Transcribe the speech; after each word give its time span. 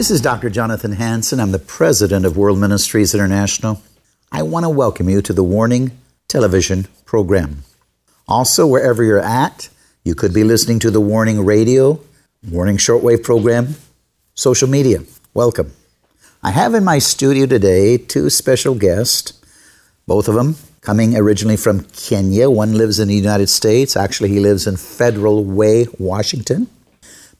This 0.00 0.10
is 0.10 0.22
Dr. 0.22 0.48
Jonathan 0.48 0.92
Hansen. 0.92 1.40
I'm 1.40 1.52
the 1.52 1.58
president 1.58 2.24
of 2.24 2.34
World 2.34 2.58
Ministries 2.58 3.14
International. 3.14 3.82
I 4.32 4.42
want 4.42 4.64
to 4.64 4.70
welcome 4.70 5.10
you 5.10 5.20
to 5.20 5.34
the 5.34 5.44
Warning 5.44 5.90
television 6.26 6.88
program. 7.04 7.64
Also, 8.26 8.66
wherever 8.66 9.04
you're 9.04 9.18
at, 9.18 9.68
you 10.02 10.14
could 10.14 10.32
be 10.32 10.42
listening 10.42 10.78
to 10.78 10.90
the 10.90 11.02
Warning 11.02 11.44
Radio, 11.44 12.00
Warning 12.48 12.78
Shortwave 12.78 13.22
program, 13.22 13.74
social 14.34 14.70
media. 14.70 15.02
Welcome. 15.34 15.74
I 16.42 16.52
have 16.52 16.72
in 16.72 16.82
my 16.82 16.98
studio 16.98 17.44
today 17.44 17.98
two 17.98 18.30
special 18.30 18.74
guests, 18.74 19.38
both 20.06 20.28
of 20.28 20.34
them 20.34 20.56
coming 20.80 21.14
originally 21.14 21.58
from 21.58 21.84
Kenya. 21.84 22.48
One 22.48 22.72
lives 22.72 23.00
in 23.00 23.08
the 23.08 23.14
United 23.14 23.50
States. 23.50 23.98
Actually, 23.98 24.30
he 24.30 24.40
lives 24.40 24.66
in 24.66 24.78
Federal 24.78 25.44
Way, 25.44 25.88
Washington. 25.98 26.68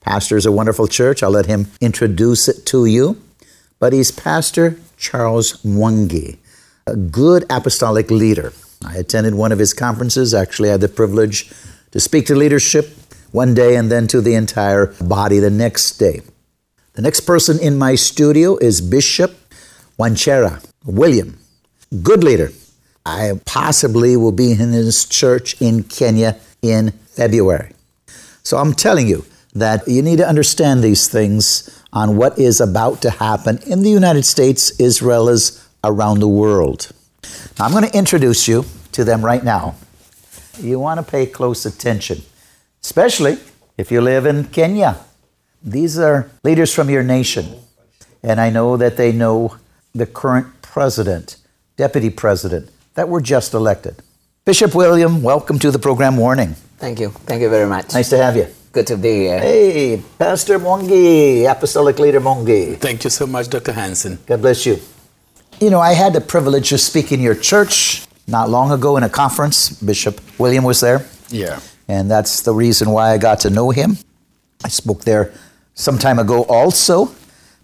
Pastors 0.00 0.46
a 0.46 0.52
wonderful 0.52 0.88
church. 0.88 1.22
I'll 1.22 1.30
let 1.30 1.46
him 1.46 1.68
introduce 1.80 2.48
it 2.48 2.66
to 2.66 2.86
you. 2.86 3.20
But 3.78 3.92
he's 3.92 4.10
Pastor 4.10 4.76
Charles 4.96 5.62
Mwangi, 5.62 6.36
a 6.86 6.96
good 6.96 7.44
apostolic 7.50 8.10
leader. 8.10 8.52
I 8.84 8.96
attended 8.96 9.34
one 9.34 9.52
of 9.52 9.58
his 9.58 9.72
conferences. 9.72 10.34
Actually, 10.34 10.68
I 10.68 10.72
had 10.72 10.80
the 10.80 10.88
privilege 10.88 11.50
to 11.92 12.00
speak 12.00 12.26
to 12.26 12.34
leadership 12.34 12.96
one 13.32 13.54
day 13.54 13.76
and 13.76 13.90
then 13.90 14.06
to 14.08 14.20
the 14.20 14.34
entire 14.34 14.86
body 15.00 15.38
the 15.38 15.50
next 15.50 15.98
day. 15.98 16.20
The 16.94 17.02
next 17.02 17.20
person 17.20 17.58
in 17.58 17.78
my 17.78 17.94
studio 17.94 18.56
is 18.56 18.80
Bishop 18.80 19.36
Wachira 19.98 20.64
William, 20.84 21.38
good 22.02 22.24
leader. 22.24 22.50
I 23.04 23.40
possibly 23.44 24.16
will 24.16 24.32
be 24.32 24.52
in 24.52 24.72
his 24.72 25.04
church 25.04 25.60
in 25.60 25.84
Kenya 25.84 26.38
in 26.62 26.90
February. 26.90 27.72
So 28.42 28.58
I'm 28.58 28.74
telling 28.74 29.06
you 29.06 29.24
that 29.55 29.86
you 29.88 30.02
need 30.02 30.18
to 30.18 30.28
understand 30.28 30.83
these 30.83 31.08
things 31.08 31.83
on 31.92 32.16
what 32.16 32.38
is 32.38 32.61
about 32.61 33.02
to 33.02 33.11
happen 33.11 33.58
in 33.66 33.83
the 33.83 33.90
United 33.90 34.24
States 34.24 34.72
well 35.02 35.28
as 35.28 35.66
around 35.83 36.20
the 36.20 36.28
world. 36.28 36.92
Now, 37.58 37.66
I'm 37.66 37.72
going 37.72 37.84
to 37.84 37.96
introduce 37.96 38.46
you 38.46 38.64
to 38.92 39.05
them 39.05 39.24
right 39.24 39.42
now. 39.42 39.74
You 40.58 40.78
want 40.78 41.05
to 41.05 41.10
pay 41.10 41.27
close 41.27 41.66
attention 41.66 42.22
especially 42.83 43.39
if 43.77 43.90
you 43.90 44.00
live 44.00 44.27
in 44.27 44.44
Kenya. 44.44 44.96
These 45.62 45.98
are 45.98 46.30
leaders 46.42 46.72
from 46.74 46.89
your 46.89 47.02
nation, 47.02 47.56
and 48.22 48.40
I 48.40 48.50
know 48.50 48.77
that 48.77 48.96
they 48.96 49.12
know 49.12 49.56
the 49.94 50.06
current 50.06 50.62
president, 50.62 51.36
deputy 51.77 52.10
president 52.10 52.70
that 52.94 53.08
were 53.08 53.20
just 53.20 53.55
elected. 53.55 54.02
Bishop 54.44 54.74
William, 54.74 55.22
welcome 55.22 55.58
to 55.58 55.70
the 55.70 55.78
program 55.78 56.16
Warning. 56.16 56.55
Thank 56.78 56.98
you. 56.98 57.10
Thank 57.10 57.42
you 57.42 57.50
very 57.50 57.68
much. 57.68 57.92
Nice 57.92 58.08
to 58.10 58.16
have 58.16 58.36
you. 58.36 58.46
Good 58.73 58.86
to 58.86 58.97
be 58.97 59.27
here. 59.27 59.41
Hey, 59.41 60.03
Pastor 60.17 60.57
Mwangi, 60.61 61.51
Apostolic 61.51 61.98
Leader 61.98 62.20
Mwangi. 62.20 62.79
Thank 62.79 63.03
you 63.03 63.11
so 63.11 63.27
much, 63.27 63.48
Dr. 63.48 63.73
Hansen. 63.73 64.20
God 64.27 64.42
bless 64.42 64.64
you. 64.64 64.79
You 65.61 65.70
know, 65.70 65.81
I 65.81 65.92
had 65.92 66.13
the 66.13 66.20
privilege 66.20 66.70
of 66.73 66.79
speaking 66.79 67.19
in 67.19 67.25
your 67.25 67.35
church 67.35 68.07
not 68.29 68.48
long 68.48 68.70
ago 68.70 68.97
in 68.97 69.03
a 69.03 69.08
conference. 69.08 69.70
Bishop 69.70 70.20
William 70.39 70.63
was 70.63 70.81
there. 70.81 71.05
Yeah. 71.31 71.58
And 71.89 72.08
that's 72.08 72.42
the 72.42 72.55
reason 72.55 72.91
why 72.91 73.11
I 73.11 73.19
got 73.19 73.41
to 73.41 73.51
know 73.51 73.70
him. 73.70 73.98
I 74.64 74.69
spoke 74.69 75.02
there 75.02 75.33
some 75.75 75.98
time 75.98 76.20
ago 76.20 76.45
also. 76.45 77.13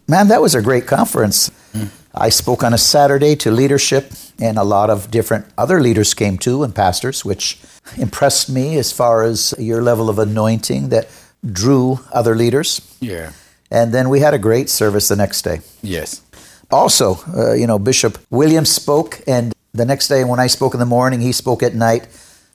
Man, 0.08 0.26
that 0.28 0.42
was 0.42 0.56
a 0.56 0.60
great 0.60 0.88
conference. 0.88 1.50
Mm. 1.72 1.88
I 2.16 2.30
spoke 2.30 2.64
on 2.64 2.72
a 2.72 2.78
Saturday 2.78 3.36
to 3.36 3.50
leadership, 3.50 4.10
and 4.40 4.56
a 4.58 4.64
lot 4.64 4.88
of 4.88 5.10
different 5.10 5.44
other 5.58 5.80
leaders 5.80 6.14
came 6.14 6.38
too, 6.38 6.62
and 6.62 6.74
pastors, 6.74 7.24
which 7.24 7.58
impressed 7.98 8.48
me 8.48 8.78
as 8.78 8.90
far 8.90 9.22
as 9.22 9.54
your 9.58 9.82
level 9.82 10.08
of 10.08 10.18
anointing 10.18 10.88
that 10.88 11.08
drew 11.44 12.00
other 12.12 12.34
leaders. 12.34 12.96
Yeah. 13.00 13.32
And 13.70 13.92
then 13.92 14.08
we 14.08 14.20
had 14.20 14.32
a 14.32 14.38
great 14.38 14.70
service 14.70 15.08
the 15.08 15.16
next 15.16 15.42
day. 15.42 15.60
Yes. 15.82 16.22
Also, 16.70 17.18
uh, 17.36 17.52
you 17.52 17.66
know, 17.66 17.78
Bishop 17.78 18.18
Williams 18.30 18.70
spoke, 18.70 19.20
and 19.26 19.52
the 19.74 19.84
next 19.84 20.08
day 20.08 20.24
when 20.24 20.40
I 20.40 20.46
spoke 20.46 20.72
in 20.72 20.80
the 20.80 20.86
morning, 20.86 21.20
he 21.20 21.32
spoke 21.32 21.62
at 21.62 21.74
night. 21.74 22.08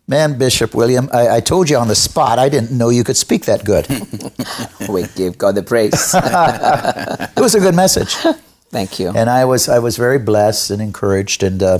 Man, 0.07 0.37
Bishop 0.37 0.73
William, 0.73 1.07
I, 1.13 1.37
I, 1.37 1.39
told 1.39 1.69
you 1.69 1.77
on 1.77 1.87
the 1.87 1.95
spot, 1.95 2.39
I 2.39 2.49
didn't 2.49 2.75
know 2.75 2.89
you 2.89 3.03
could 3.03 3.15
speak 3.15 3.45
that 3.45 3.63
good. 3.63 3.87
we 4.89 5.05
give 5.15 5.37
God 5.37 5.55
the 5.55 5.63
praise. 5.63 6.13
it 7.37 7.39
was 7.39 7.55
a 7.55 7.59
good 7.59 7.75
message. 7.75 8.17
Thank 8.71 8.99
you. 8.99 9.11
And 9.13 9.29
I 9.29 9.45
was, 9.45 9.67
I 9.67 9.79
was 9.79 9.97
very 9.97 10.17
blessed 10.17 10.71
and 10.71 10.81
encouraged, 10.81 11.43
and 11.43 11.61
uh, 11.61 11.79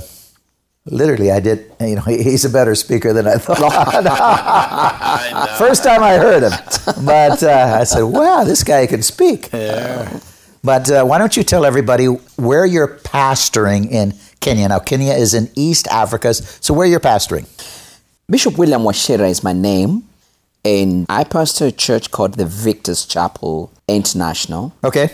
literally, 0.84 1.30
I 1.30 1.40
did. 1.40 1.72
You 1.80 1.96
know, 1.96 2.02
he's 2.06 2.44
a 2.44 2.50
better 2.50 2.74
speaker 2.74 3.12
than 3.12 3.26
I 3.26 3.36
thought. 3.36 3.58
First 5.58 5.84
time 5.84 6.02
I 6.02 6.16
heard 6.18 6.42
him, 6.42 6.52
but 7.04 7.42
uh, 7.42 7.78
I 7.80 7.84
said, 7.84 8.02
"Wow, 8.02 8.44
this 8.44 8.62
guy 8.62 8.86
can 8.86 9.02
speak." 9.02 9.50
Yeah. 9.52 10.20
But 10.64 10.90
uh, 10.90 11.04
why 11.04 11.18
don't 11.18 11.36
you 11.36 11.42
tell 11.42 11.64
everybody 11.64 12.06
where 12.36 12.64
you're 12.64 12.98
pastoring 12.98 13.90
in 13.90 14.14
Kenya? 14.38 14.68
Now, 14.68 14.78
Kenya 14.78 15.12
is 15.12 15.34
in 15.34 15.50
East 15.56 15.88
Africa, 15.88 16.34
so 16.34 16.72
where 16.72 16.86
you're 16.86 17.00
pastoring? 17.00 17.46
Bishop 18.30 18.56
William 18.56 18.82
Wachira 18.82 19.28
is 19.28 19.42
my 19.42 19.52
name, 19.52 20.04
and 20.64 21.06
I 21.08 21.24
pastor 21.24 21.66
a 21.66 21.72
church 21.72 22.12
called 22.12 22.34
the 22.34 22.46
Victor's 22.46 23.04
Chapel 23.04 23.72
International. 23.88 24.72
Okay. 24.84 25.10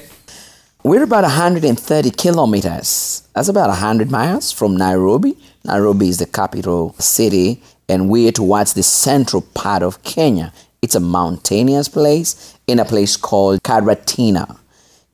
We're 0.85 1.03
about 1.03 1.25
130 1.25 2.11
kilometers. 2.13 3.29
That's 3.35 3.49
about 3.49 3.69
100 3.69 4.11
miles 4.11 4.53
from 4.53 4.77
Nairobi. 4.77 5.37
Nairobi 5.65 6.09
is 6.09 6.19
the 6.19 6.27
capital 6.27 6.95
city, 6.99 7.61
and 7.89 8.09
we're 8.09 8.31
towards 8.33 8.75
the 8.75 8.83
central 8.83 9.43
part 9.43 9.83
of 9.83 10.03
Kenya. 10.05 10.53
It's 10.81 10.95
a 10.95 11.01
mountainous 11.01 11.89
place 11.89 12.57
in 12.67 12.79
a 12.79 12.85
place 12.85 13.17
called 13.17 13.63
Karatina. 13.63 14.59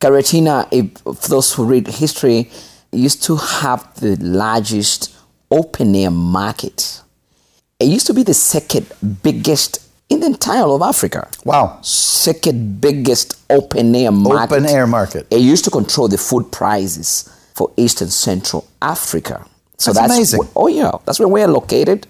Karatina, 0.00 0.68
if 0.70 1.22
those 1.22 1.54
who 1.54 1.64
read 1.64 1.86
history, 1.86 2.50
used 2.92 3.22
to 3.24 3.36
have 3.36 3.98
the 4.00 4.16
largest 4.16 5.16
open 5.50 5.96
air 5.96 6.10
market 6.10 7.00
it 7.80 7.86
used 7.86 8.06
to 8.06 8.14
be 8.14 8.22
the 8.22 8.34
second 8.34 8.86
biggest 9.22 9.83
in 10.14 10.20
the 10.20 10.26
entire 10.26 10.64
of 10.64 10.80
Africa. 10.80 11.28
Wow. 11.44 11.78
Second 11.82 12.80
biggest 12.80 13.38
open 13.50 13.94
air 13.94 14.12
market. 14.12 14.54
Open 14.54 14.66
air 14.66 14.86
market. 14.86 15.26
It 15.30 15.40
used 15.40 15.64
to 15.64 15.70
control 15.70 16.08
the 16.08 16.18
food 16.18 16.50
prices 16.50 17.28
for 17.54 17.70
East 17.76 18.00
and 18.00 18.12
Central 18.12 18.66
Africa. 18.80 19.46
So 19.76 19.92
that's, 19.92 20.08
that's 20.08 20.16
amazing. 20.16 20.40
oh 20.56 20.68
yeah, 20.68 20.92
that's 21.04 21.18
where 21.18 21.28
we're 21.28 21.48
located. 21.48 22.06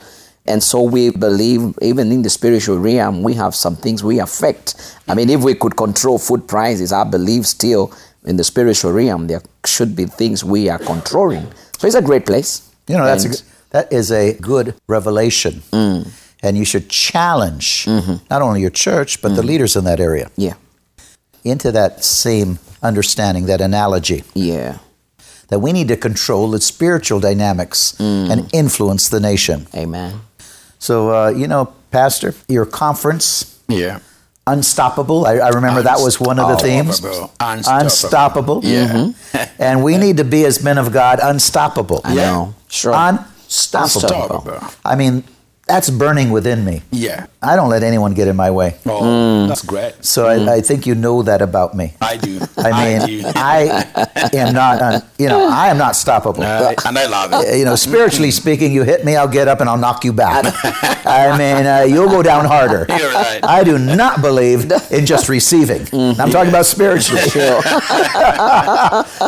And 0.47 0.63
so 0.63 0.83
we 0.83 1.11
believe 1.11 1.75
even 1.81 2.13
in 2.13 2.21
the 2.21 2.29
spiritual 2.29 2.79
realm, 2.79 3.23
we 3.23 3.33
have 3.35 3.55
some 3.55 3.77
things 3.77 4.05
we 4.05 4.21
affect. 4.21 4.99
I 5.09 5.15
mean, 5.15 5.31
if 5.31 5.43
we 5.43 5.55
could 5.55 5.75
control 5.77 6.19
food 6.19 6.47
prices, 6.47 6.93
I 6.93 7.05
believe 7.05 7.47
still 7.47 7.95
in 8.27 8.37
the 8.37 8.45
spiritual 8.45 8.93
realm, 8.93 9.27
there 9.27 9.41
should 9.65 9.97
be 9.97 10.05
things 10.05 10.45
we 10.45 10.69
are 10.69 10.79
controlling. 10.79 11.47
So 11.79 11.87
it's 11.87 11.97
a 11.97 12.03
great 12.03 12.27
place. 12.27 12.71
You 12.89 12.99
know, 12.99 13.07
that's 13.07 13.25
and, 13.25 13.35
a, 13.35 13.39
that 13.71 13.93
is 13.93 14.13
a 14.13 14.35
good 14.35 14.75
revelation. 14.87 15.63
Mm. 15.73 16.24
And 16.45 16.57
you 16.59 16.65
should 16.65 16.89
challenge 16.91 17.87
mm-hmm. 17.87 18.17
not 18.29 18.43
only 18.43 18.61
your 18.61 18.71
church, 18.71 19.23
but 19.23 19.33
mm. 19.33 19.37
the 19.37 19.43
leaders 19.43 19.77
in 19.77 19.85
that 19.85 19.99
area. 19.99 20.31
Yeah. 20.37 20.55
Into 21.43 21.73
that 21.73 22.05
same 22.05 22.59
understanding, 22.83 23.47
that 23.47 23.61
analogy. 23.61 24.23
Yeah. 24.35 24.79
That 25.49 25.61
we 25.61 25.73
need 25.73 25.89
to 25.89 25.97
control 25.97 26.51
the 26.51 26.61
spiritual 26.61 27.19
dynamics 27.19 27.97
mm. 27.99 28.31
and 28.31 28.53
influence 28.53 29.09
the 29.09 29.21
nation. 29.21 29.67
Amen. 29.75 30.21
So, 30.79 31.11
uh, 31.11 31.29
you 31.31 31.49
know, 31.49 31.73
Pastor, 31.91 32.35
your 32.49 32.67
conference, 32.67 33.59
Yeah. 33.69 34.01
Unstoppable. 34.47 35.25
I, 35.25 35.37
I 35.37 35.49
remember 35.49 35.81
that 35.83 36.01
was 36.01 36.21
one 36.21 36.39
of 36.39 36.49
the 36.51 36.57
themes. 36.57 37.03
Unstoppable. 37.03 37.33
Unstoppable. 37.41 38.59
Unstoppable. 38.59 38.61
Yeah. 38.63 39.49
And 39.59 39.83
we 39.83 39.97
need 39.97 40.19
to 40.19 40.25
be, 40.25 40.45
as 40.45 40.63
men 40.63 40.77
of 40.77 40.93
God, 40.93 41.19
unstoppable. 41.23 42.03
I 42.05 42.15
know. 42.15 42.55
Sure. 42.69 42.93
Unstoppable. 42.93 44.03
Unstoppable. 44.03 44.61
I 44.85 44.97
mean, 44.97 45.25
that's 45.67 45.89
burning 45.89 46.31
within 46.31 46.63
me. 46.65 46.83
Yeah. 46.91 47.27
I 47.43 47.57
don't 47.57 47.71
let 47.71 47.83
anyone 47.83 48.13
get 48.13 48.29
in 48.29 48.37
my 48.37 48.51
way. 48.51 48.77
Oh, 48.85 49.47
that's 49.47 49.65
great. 49.65 49.95
So 50.05 50.27
I, 50.27 50.57
I 50.57 50.61
think 50.61 50.87
you 50.87 50.95
know 50.95 51.23
that 51.23 51.41
about 51.41 51.75
me. 51.75 51.95
I 52.03 52.19
do. 52.19 52.39
I 52.59 52.99
mean, 52.99 53.07
do. 53.23 53.23
I 53.35 54.29
am 54.35 54.53
not, 54.53 54.83
un, 54.83 55.03
you 55.19 55.29
know, 55.29 55.49
I 55.49 55.69
am 55.69 55.79
not 55.79 55.95
stoppable. 55.95 56.41
Uh, 56.41 56.75
and 56.87 56.99
I 56.99 57.07
love 57.07 57.31
it. 57.33 57.59
you 57.59 57.65
know, 57.65 57.77
spiritually 57.77 58.31
speaking, 58.31 58.73
you 58.73 58.83
hit 58.83 59.05
me, 59.07 59.17
I'll 59.17 59.29
get 59.29 59.49
up 59.49 59.61
and 59.61 59.71
I'll 59.71 59.79
knock 59.79 60.05
you 60.05 60.13
back. 60.13 60.45
I 61.07 61.37
mean, 61.39 61.67
uh, 61.67 61.83
you'll 61.89 62.11
go 62.11 62.23
down 62.23 62.45
harder. 62.45 62.87
You're 62.99 63.13
right. 63.13 63.41
I 63.43 63.65
do 63.65 63.79
not 63.79 64.21
believe 64.21 64.71
in 64.91 65.07
just 65.07 65.31
receiving. 65.31 65.87
I'm 66.21 66.31
talking 66.31 66.51
about 66.51 66.67
spiritually. 66.67 67.23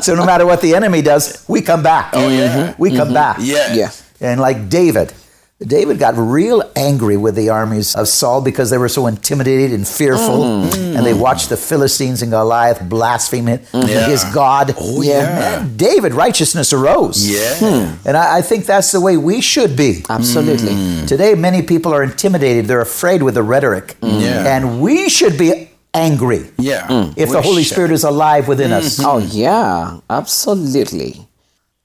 so 0.02 0.14
no 0.14 0.26
matter 0.26 0.44
what 0.44 0.60
the 0.60 0.74
enemy 0.74 1.00
does, 1.00 1.44
we 1.48 1.62
come 1.62 1.82
back. 1.82 2.10
Oh, 2.12 2.28
yeah. 2.28 2.74
We 2.78 2.94
come 2.94 3.14
back. 3.14 3.38
Yeah. 3.40 3.72
Yeah. 3.74 3.90
And 4.20 4.40
like 4.40 4.68
David, 4.68 5.12
David 5.58 5.98
got 5.98 6.14
real 6.18 6.62
angry 6.76 7.16
with 7.16 7.34
the 7.34 7.48
armies 7.48 7.94
of 7.96 8.08
Saul 8.08 8.42
because 8.42 8.68
they 8.68 8.76
were 8.76 8.90
so 8.90 9.06
intimidated 9.06 9.72
and 9.72 9.88
fearful. 9.88 10.44
Mm. 10.44 10.96
And 10.96 11.06
they 11.06 11.14
watched 11.14 11.48
the 11.48 11.56
Philistines 11.56 12.20
and 12.20 12.30
Goliath 12.30 12.86
blaspheme 12.86 13.48
it, 13.48 13.64
mm. 13.72 13.88
Yeah. 13.88 14.06
his 14.06 14.22
God. 14.34 14.74
Oh, 14.78 15.00
yeah. 15.00 15.22
Man, 15.24 15.76
David, 15.78 16.12
righteousness 16.12 16.74
arose. 16.74 17.26
Yeah. 17.26 17.54
Hmm. 17.58 18.06
And 18.06 18.18
I, 18.18 18.38
I 18.38 18.42
think 18.42 18.66
that's 18.66 18.92
the 18.92 19.00
way 19.00 19.16
we 19.16 19.40
should 19.40 19.76
be. 19.76 20.04
Absolutely. 20.10 20.72
Mm. 20.74 21.08
Today, 21.08 21.34
many 21.34 21.62
people 21.62 21.94
are 21.94 22.02
intimidated. 22.02 22.66
They're 22.66 22.82
afraid 22.82 23.22
with 23.22 23.32
the 23.34 23.42
rhetoric. 23.42 23.92
Hmm. 24.02 24.20
Yeah. 24.20 24.56
And 24.56 24.82
we 24.82 25.08
should 25.08 25.38
be 25.38 25.70
angry 25.94 26.50
Yeah. 26.58 26.86
Hmm. 26.86 27.12
if 27.18 27.30
the 27.30 27.40
Holy 27.40 27.62
should. 27.62 27.72
Spirit 27.72 27.92
is 27.92 28.04
alive 28.04 28.46
within 28.46 28.72
us. 28.72 29.00
Oh, 29.02 29.16
yeah. 29.18 30.00
Absolutely. 30.10 31.26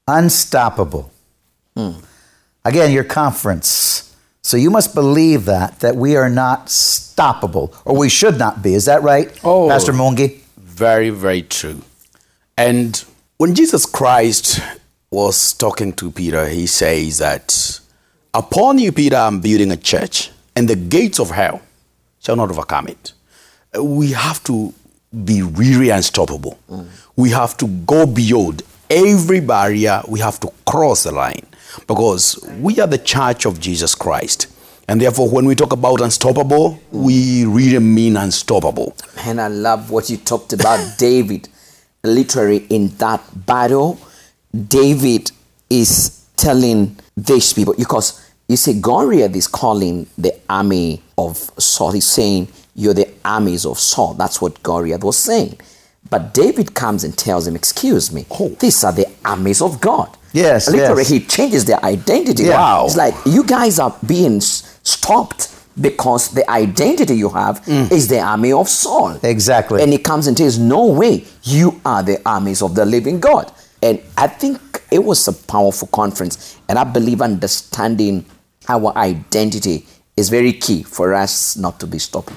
Unstoppable. 0.10 1.10
Again, 2.64 2.92
your 2.92 3.04
conference. 3.04 4.16
So 4.44 4.58
you 4.58 4.70
must 4.70 4.94
believe 4.94 5.46
that, 5.46 5.80
that 5.80 5.96
we 5.96 6.16
are 6.16 6.30
not 6.30 6.68
stoppable, 6.68 7.76
or 7.86 7.96
we 7.98 8.10
should 8.10 8.38
not 8.38 8.62
be. 8.62 8.74
Is 8.74 8.86
that 8.86 9.02
right, 9.02 9.32
Oh. 9.44 9.68
Pastor 9.70 9.94
Mwangi? 9.94 10.40
Very, 10.58 11.10
very 11.10 11.44
true. 11.44 11.82
And 12.58 13.04
when 13.38 13.56
Jesus 13.56 13.86
Christ 13.86 14.62
was 15.10 15.54
talking 15.54 15.94
to 15.94 16.12
Peter, 16.12 16.48
he 16.48 16.68
says 16.68 17.18
that 17.20 17.80
upon 18.34 18.78
you, 18.80 18.92
Peter, 18.92 19.16
I'm 19.16 19.42
building 19.42 19.72
a 19.72 19.78
church, 19.78 20.32
and 20.56 20.68
the 20.68 20.76
gates 20.76 21.20
of 21.20 21.32
hell 21.32 21.62
shall 22.20 22.36
not 22.36 22.50
overcome 22.50 22.88
it. 22.88 23.14
We 23.80 24.12
have 24.12 24.44
to 24.46 24.74
be 25.26 25.42
really 25.42 25.90
unstoppable. 25.90 26.60
Mm. 26.70 26.88
We 27.16 27.32
have 27.32 27.58
to 27.58 27.68
go 27.68 28.06
beyond 28.06 28.64
every 28.90 29.40
barrier, 29.40 30.02
we 30.08 30.20
have 30.20 30.40
to 30.42 30.52
cross 30.66 31.04
the 31.04 31.12
line 31.12 31.46
because 31.88 32.40
we 32.60 32.80
are 32.80 32.88
the 32.88 32.98
church 32.98 33.46
of 33.46 33.60
Jesus 33.60 33.96
Christ. 33.96 34.48
And 34.88 35.00
therefore, 35.00 35.30
when 35.30 35.46
we 35.46 35.56
talk 35.56 35.72
about 35.72 36.02
unstoppable, 36.02 36.80
we 36.92 37.46
really 37.46 37.80
mean 37.80 38.18
unstoppable. 38.18 38.96
And 39.20 39.40
I 39.40 39.48
love 39.48 39.90
what 39.90 40.10
you 40.10 40.18
talked 40.18 40.54
about 40.54 40.96
David. 40.98 41.48
Literally, 42.04 42.66
in 42.70 42.90
that 42.98 43.22
battle, 43.46 44.00
David 44.68 45.32
is 45.70 46.26
telling 46.36 46.98
these 47.16 47.54
people, 47.54 47.76
because 47.78 48.32
you 48.48 48.58
see, 48.58 48.82
Goliath 48.82 49.34
is 49.34 49.48
calling 49.48 50.08
the 50.18 50.38
army 50.50 51.02
of 51.18 51.38
Saul. 51.58 51.92
He's 51.94 52.08
saying, 52.08 52.50
You're 52.76 52.94
the 52.94 53.08
armies 53.24 53.66
of 53.66 53.80
Saul. 53.80 54.16
That's 54.16 54.42
what 54.42 54.62
Goliath 54.62 55.04
was 55.06 55.18
saying. 55.18 55.58
But 56.12 56.34
David 56.34 56.76
comes 56.76 57.04
and 57.06 57.18
tells 57.18 57.48
him, 57.48 57.56
Excuse 57.56 58.12
me, 58.12 58.28
oh. 58.30 58.50
these 58.60 58.84
are 58.84 58.92
the 58.92 59.08
armies 59.26 59.62
of 59.62 59.82
God. 59.82 60.16
Yes, 60.34 60.70
Literally, 60.70 61.02
yes. 61.02 61.10
he 61.10 61.20
changes 61.22 61.66
their 61.66 61.84
identity. 61.84 62.44
Yeah. 62.44 62.60
Wow. 62.60 62.86
It's 62.86 62.96
like, 62.96 63.16
You 63.26 63.44
guys 63.44 63.80
are 63.80 63.98
being 64.06 64.42
stopped 64.42 65.58
because 65.80 66.30
the 66.34 66.48
identity 66.50 67.16
you 67.16 67.30
have 67.30 67.62
mm. 67.64 67.90
is 67.92 68.10
the 68.10 68.20
army 68.20 68.52
of 68.52 68.68
Saul. 68.68 69.20
Exactly. 69.24 69.82
And 69.82 69.92
he 69.92 69.98
comes 69.98 70.28
and 70.28 70.38
says, 70.38 70.60
No 70.60 70.86
way, 70.88 71.26
you 71.44 71.80
are 71.86 72.04
the 72.04 72.22
armies 72.26 72.62
of 72.62 72.76
the 72.76 72.86
living 72.86 73.22
God. 73.22 73.52
And 73.82 74.02
I 74.18 74.28
think 74.28 74.60
it 74.92 75.00
was 75.00 75.26
a 75.30 75.34
powerful 75.34 75.88
conference. 75.88 76.60
And 76.68 76.78
I 76.78 76.84
believe 76.84 77.22
understanding 77.22 78.26
our 78.68 78.96
identity 78.98 79.86
is 80.18 80.30
very 80.30 80.52
key 80.54 80.84
for 80.84 81.14
us 81.14 81.56
not 81.56 81.80
to 81.80 81.88
be 81.88 82.00
stopped. 82.00 82.34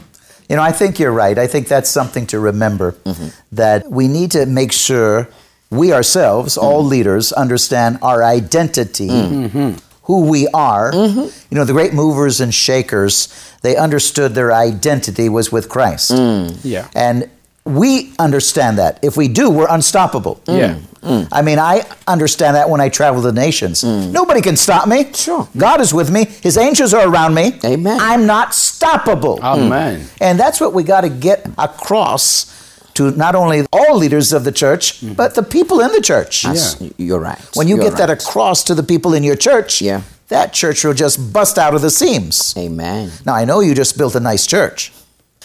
You 0.48 0.56
know, 0.56 0.62
I 0.62 0.72
think 0.72 0.98
you're 0.98 1.12
right. 1.12 1.38
I 1.38 1.46
think 1.46 1.68
that's 1.68 1.88
something 1.88 2.26
to 2.28 2.38
remember 2.38 2.92
mm-hmm. 2.92 3.28
that 3.52 3.90
we 3.90 4.08
need 4.08 4.30
to 4.32 4.46
make 4.46 4.72
sure 4.72 5.28
we 5.70 5.92
ourselves, 5.92 6.56
all 6.56 6.80
mm-hmm. 6.80 6.90
leaders, 6.90 7.32
understand 7.32 7.98
our 8.02 8.22
identity, 8.22 9.08
mm-hmm. 9.08 9.78
who 10.02 10.28
we 10.28 10.46
are. 10.48 10.92
You 10.94 11.30
know, 11.50 11.64
the 11.64 11.72
great 11.72 11.94
movers 11.94 12.40
and 12.40 12.52
shakers, 12.52 13.28
they 13.62 13.76
understood 13.76 14.34
their 14.34 14.52
identity 14.52 15.28
was 15.28 15.50
with 15.50 15.68
Christ. 15.68 16.12
Mm. 16.12 16.58
Yeah. 16.62 16.88
And 16.94 17.30
we 17.64 18.12
understand 18.18 18.78
that. 18.78 18.98
If 19.02 19.16
we 19.16 19.28
do, 19.28 19.50
we're 19.50 19.68
unstoppable. 19.68 20.36
Mm. 20.46 20.58
Yeah. 20.58 20.78
Mm. 21.00 21.28
I 21.32 21.42
mean, 21.42 21.58
I 21.58 21.86
understand 22.06 22.56
that 22.56 22.68
when 22.68 22.80
I 22.80 22.88
travel 22.88 23.22
the 23.22 23.32
nations. 23.32 23.82
Mm. 23.82 24.10
Nobody 24.10 24.40
can 24.40 24.56
stop 24.56 24.88
me. 24.88 25.12
Sure. 25.12 25.48
God 25.56 25.80
is 25.80 25.92
with 25.92 26.10
me. 26.10 26.24
His 26.42 26.56
angels 26.56 26.92
are 26.94 27.06
around 27.08 27.34
me. 27.34 27.58
Amen. 27.64 27.98
I'm 28.00 28.26
not 28.26 28.50
stoppable. 28.50 29.40
Amen. 29.40 30.06
And 30.20 30.38
that's 30.38 30.60
what 30.60 30.72
we 30.72 30.82
got 30.82 31.02
to 31.02 31.08
get 31.08 31.46
across 31.58 32.52
to 32.94 33.10
not 33.12 33.34
only 33.34 33.66
all 33.72 33.96
leaders 33.96 34.32
of 34.32 34.44
the 34.44 34.52
church, 34.52 35.00
mm-hmm. 35.00 35.14
but 35.14 35.34
the 35.34 35.42
people 35.42 35.80
in 35.80 35.90
the 35.92 36.00
church. 36.00 36.42
That's- 36.42 36.80
You're 36.96 37.18
right. 37.18 37.40
When 37.54 37.66
you 37.66 37.76
You're 37.76 37.90
get 37.90 37.98
that 37.98 38.10
across 38.10 38.62
to 38.64 38.74
the 38.74 38.82
people 38.82 39.14
in 39.14 39.22
your 39.24 39.36
church, 39.36 39.82
Yeah. 39.82 40.02
that 40.28 40.52
church 40.52 40.84
will 40.84 40.94
just 40.94 41.32
bust 41.32 41.58
out 41.58 41.74
of 41.74 41.82
the 41.82 41.90
seams. 41.90 42.54
Amen. 42.56 43.10
Now, 43.26 43.34
I 43.34 43.44
know 43.44 43.60
you 43.60 43.74
just 43.74 43.98
built 43.98 44.14
a 44.14 44.20
nice 44.20 44.46
church. 44.46 44.92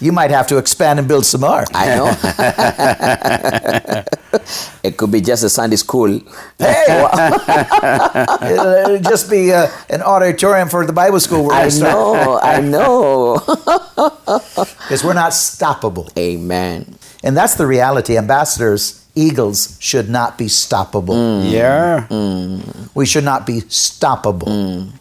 You 0.02 0.12
might 0.12 0.32
have 0.32 0.48
to 0.48 0.58
expand 0.58 1.00
and 1.00 1.08
build 1.08 1.26
some 1.26 1.42
more. 1.42 1.66
I 1.74 1.96
know. 1.96 2.08
it 4.84 4.98
could 4.98 5.12
be 5.12 5.22
just 5.22 5.44
a 5.44 5.50
Sunday 5.50 5.76
school. 5.76 6.20
Hey, 6.58 6.58
it'll, 8.54 8.74
it'll 8.74 9.00
just 9.00 9.30
be 9.30 9.52
uh, 9.52 9.68
an 9.90 10.02
auditorium 10.02 10.70
for 10.70 10.86
the 10.86 10.94
Bible 10.94 11.20
school. 11.20 11.46
We're 11.46 11.54
I 11.54 11.70
know. 11.70 12.40
I 12.42 12.62
know. 12.62 13.40
because 13.46 15.04
we're 15.04 15.14
not 15.14 15.32
stoppable. 15.32 16.16
Amen. 16.18 16.96
And 17.24 17.36
that's 17.36 17.56
the 17.56 17.68
reality. 17.68 18.18
Ambassadors, 18.18 19.06
eagles 19.16 19.78
should 19.82 20.10
not 20.10 20.38
be 20.38 20.46
stoppable. 20.46 21.16
Mm. 21.44 21.52
Yeah. 21.52 22.08
Mm. 22.10 22.90
We 22.96 23.06
should 23.06 23.26
not 23.26 23.46
be 23.46 23.62
stoppable. 23.62 24.48
Mm. 24.48 24.92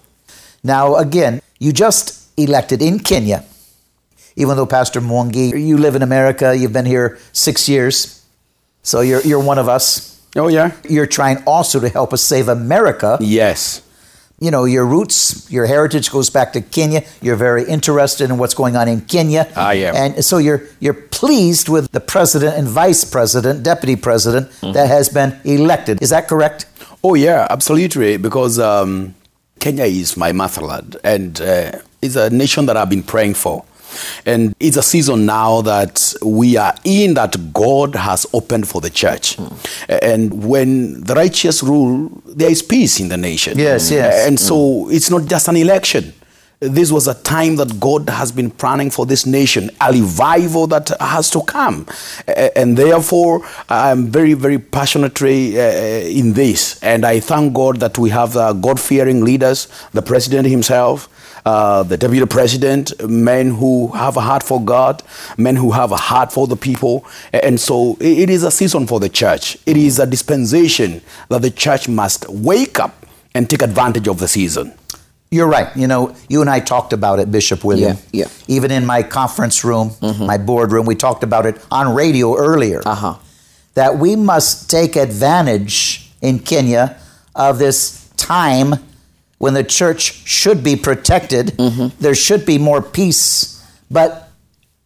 Now, 0.64 0.96
again, 0.96 1.40
you 1.58 1.72
just 1.72 2.28
elected 2.36 2.82
in 2.82 2.98
Kenya, 2.98 3.44
even 4.38 4.56
though 4.56 4.66
Pastor 4.66 5.00
Mwangi, 5.00 5.66
you 5.66 5.76
live 5.76 5.96
in 5.96 6.02
America, 6.02 6.56
you've 6.56 6.72
been 6.72 6.86
here 6.86 7.18
six 7.32 7.68
years, 7.68 8.24
so 8.82 9.00
you're, 9.00 9.20
you're 9.22 9.42
one 9.42 9.58
of 9.58 9.68
us. 9.68 10.22
Oh, 10.36 10.46
yeah. 10.46 10.72
You're 10.88 11.06
trying 11.06 11.42
also 11.44 11.80
to 11.80 11.88
help 11.88 12.12
us 12.12 12.22
save 12.22 12.48
America. 12.48 13.18
Yes. 13.20 13.82
You 14.38 14.52
know, 14.52 14.64
your 14.64 14.86
roots, 14.86 15.50
your 15.50 15.66
heritage 15.66 16.12
goes 16.12 16.30
back 16.30 16.52
to 16.52 16.60
Kenya. 16.60 17.02
You're 17.20 17.34
very 17.34 17.64
interested 17.64 18.30
in 18.30 18.38
what's 18.38 18.54
going 18.54 18.76
on 18.76 18.86
in 18.86 19.00
Kenya. 19.00 19.48
I 19.56 19.74
am. 19.74 19.96
And 19.96 20.24
so 20.24 20.38
you're 20.38 20.62
you're 20.78 20.94
pleased 20.94 21.68
with 21.68 21.90
the 21.90 21.98
president 21.98 22.56
and 22.56 22.68
vice 22.68 23.02
president, 23.02 23.64
deputy 23.64 23.96
president 23.96 24.52
that 24.60 24.86
has 24.86 25.08
been 25.08 25.40
elected. 25.42 26.00
Is 26.00 26.10
that 26.10 26.28
correct? 26.28 26.66
Oh, 27.02 27.14
yeah, 27.14 27.48
absolutely. 27.50 28.16
Because 28.16 28.60
um, 28.60 29.16
Kenya 29.58 29.86
is 29.86 30.16
my 30.16 30.30
motherland 30.30 30.96
and 31.02 31.40
uh, 31.40 31.72
it's 32.00 32.14
a 32.14 32.30
nation 32.30 32.66
that 32.66 32.76
I've 32.76 32.90
been 32.90 33.02
praying 33.02 33.34
for. 33.34 33.64
And 34.26 34.54
it's 34.60 34.76
a 34.76 34.82
season 34.82 35.26
now 35.26 35.62
that 35.62 36.14
we 36.22 36.56
are 36.56 36.74
in 36.84 37.14
that 37.14 37.52
God 37.52 37.94
has 37.94 38.26
opened 38.32 38.68
for 38.68 38.80
the 38.80 38.90
church. 38.90 39.38
And 39.88 40.44
when 40.44 41.02
the 41.04 41.14
righteous 41.14 41.62
rule, 41.62 42.10
there 42.26 42.50
is 42.50 42.62
peace 42.62 43.00
in 43.00 43.08
the 43.08 43.16
nation. 43.16 43.58
Yes, 43.58 43.90
yes. 43.90 44.26
And 44.26 44.38
so 44.38 44.88
it's 44.90 45.10
not 45.10 45.26
just 45.26 45.48
an 45.48 45.56
election. 45.56 46.12
This 46.60 46.90
was 46.90 47.06
a 47.06 47.14
time 47.14 47.54
that 47.56 47.78
God 47.78 48.08
has 48.08 48.32
been 48.32 48.50
planning 48.50 48.90
for 48.90 49.06
this 49.06 49.24
nation, 49.24 49.70
a 49.80 49.92
revival 49.92 50.66
that 50.66 50.90
has 50.98 51.30
to 51.30 51.40
come. 51.42 51.86
And 52.26 52.76
therefore, 52.76 53.46
I'm 53.68 54.08
very, 54.08 54.34
very 54.34 54.58
passionately 54.58 55.56
uh, 55.56 55.62
in 55.62 56.32
this. 56.32 56.82
And 56.82 57.04
I 57.04 57.20
thank 57.20 57.54
God 57.54 57.78
that 57.78 57.96
we 57.96 58.10
have 58.10 58.36
uh, 58.36 58.54
God 58.54 58.80
fearing 58.80 59.24
leaders, 59.24 59.68
the 59.92 60.02
president 60.02 60.48
himself, 60.48 61.08
uh, 61.48 61.82
the 61.82 61.96
deputy 61.96 62.26
president, 62.26 62.84
men 63.08 63.46
who 63.60 63.88
have 64.02 64.18
a 64.18 64.20
heart 64.20 64.42
for 64.42 64.60
God, 64.62 65.02
men 65.38 65.56
who 65.56 65.70
have 65.70 65.92
a 65.92 65.96
heart 65.96 66.30
for 66.30 66.46
the 66.46 66.56
people. 66.56 67.06
And 67.32 67.58
so 67.58 67.96
it 68.00 68.28
is 68.28 68.42
a 68.44 68.50
season 68.50 68.86
for 68.86 69.00
the 69.00 69.08
church. 69.08 69.56
It 69.64 69.78
is 69.78 69.98
a 69.98 70.06
dispensation 70.06 71.00
that 71.30 71.40
the 71.40 71.50
church 71.50 71.88
must 71.88 72.28
wake 72.28 72.78
up 72.78 73.06
and 73.34 73.48
take 73.48 73.62
advantage 73.62 74.08
of 74.08 74.18
the 74.18 74.28
season. 74.28 74.74
You're 75.30 75.48
right. 75.48 75.74
You 75.74 75.86
know, 75.86 76.14
you 76.28 76.42
and 76.42 76.50
I 76.50 76.60
talked 76.60 76.92
about 76.92 77.18
it, 77.18 77.32
Bishop 77.32 77.64
William. 77.64 77.96
Yeah, 78.12 78.24
yeah. 78.24 78.28
Even 78.46 78.70
in 78.70 78.84
my 78.84 79.02
conference 79.02 79.64
room, 79.64 79.92
my 80.20 80.36
boardroom, 80.36 80.84
we 80.84 80.96
talked 80.96 81.22
about 81.22 81.46
it 81.46 81.56
on 81.70 81.94
radio 81.94 82.36
earlier. 82.36 82.82
Uh 82.84 82.94
huh. 82.94 83.14
That 83.72 83.98
we 83.98 84.16
must 84.16 84.70
take 84.70 84.96
advantage 84.96 86.10
in 86.20 86.40
Kenya 86.40 86.98
of 87.34 87.58
this 87.58 88.08
time 88.16 88.74
when 89.38 89.54
the 89.54 89.64
church 89.64 90.26
should 90.26 90.62
be 90.62 90.76
protected. 90.76 91.48
Mm-hmm. 91.56 92.00
There 92.02 92.14
should 92.14 92.44
be 92.44 92.58
more 92.58 92.82
peace. 92.82 93.64
But, 93.90 94.28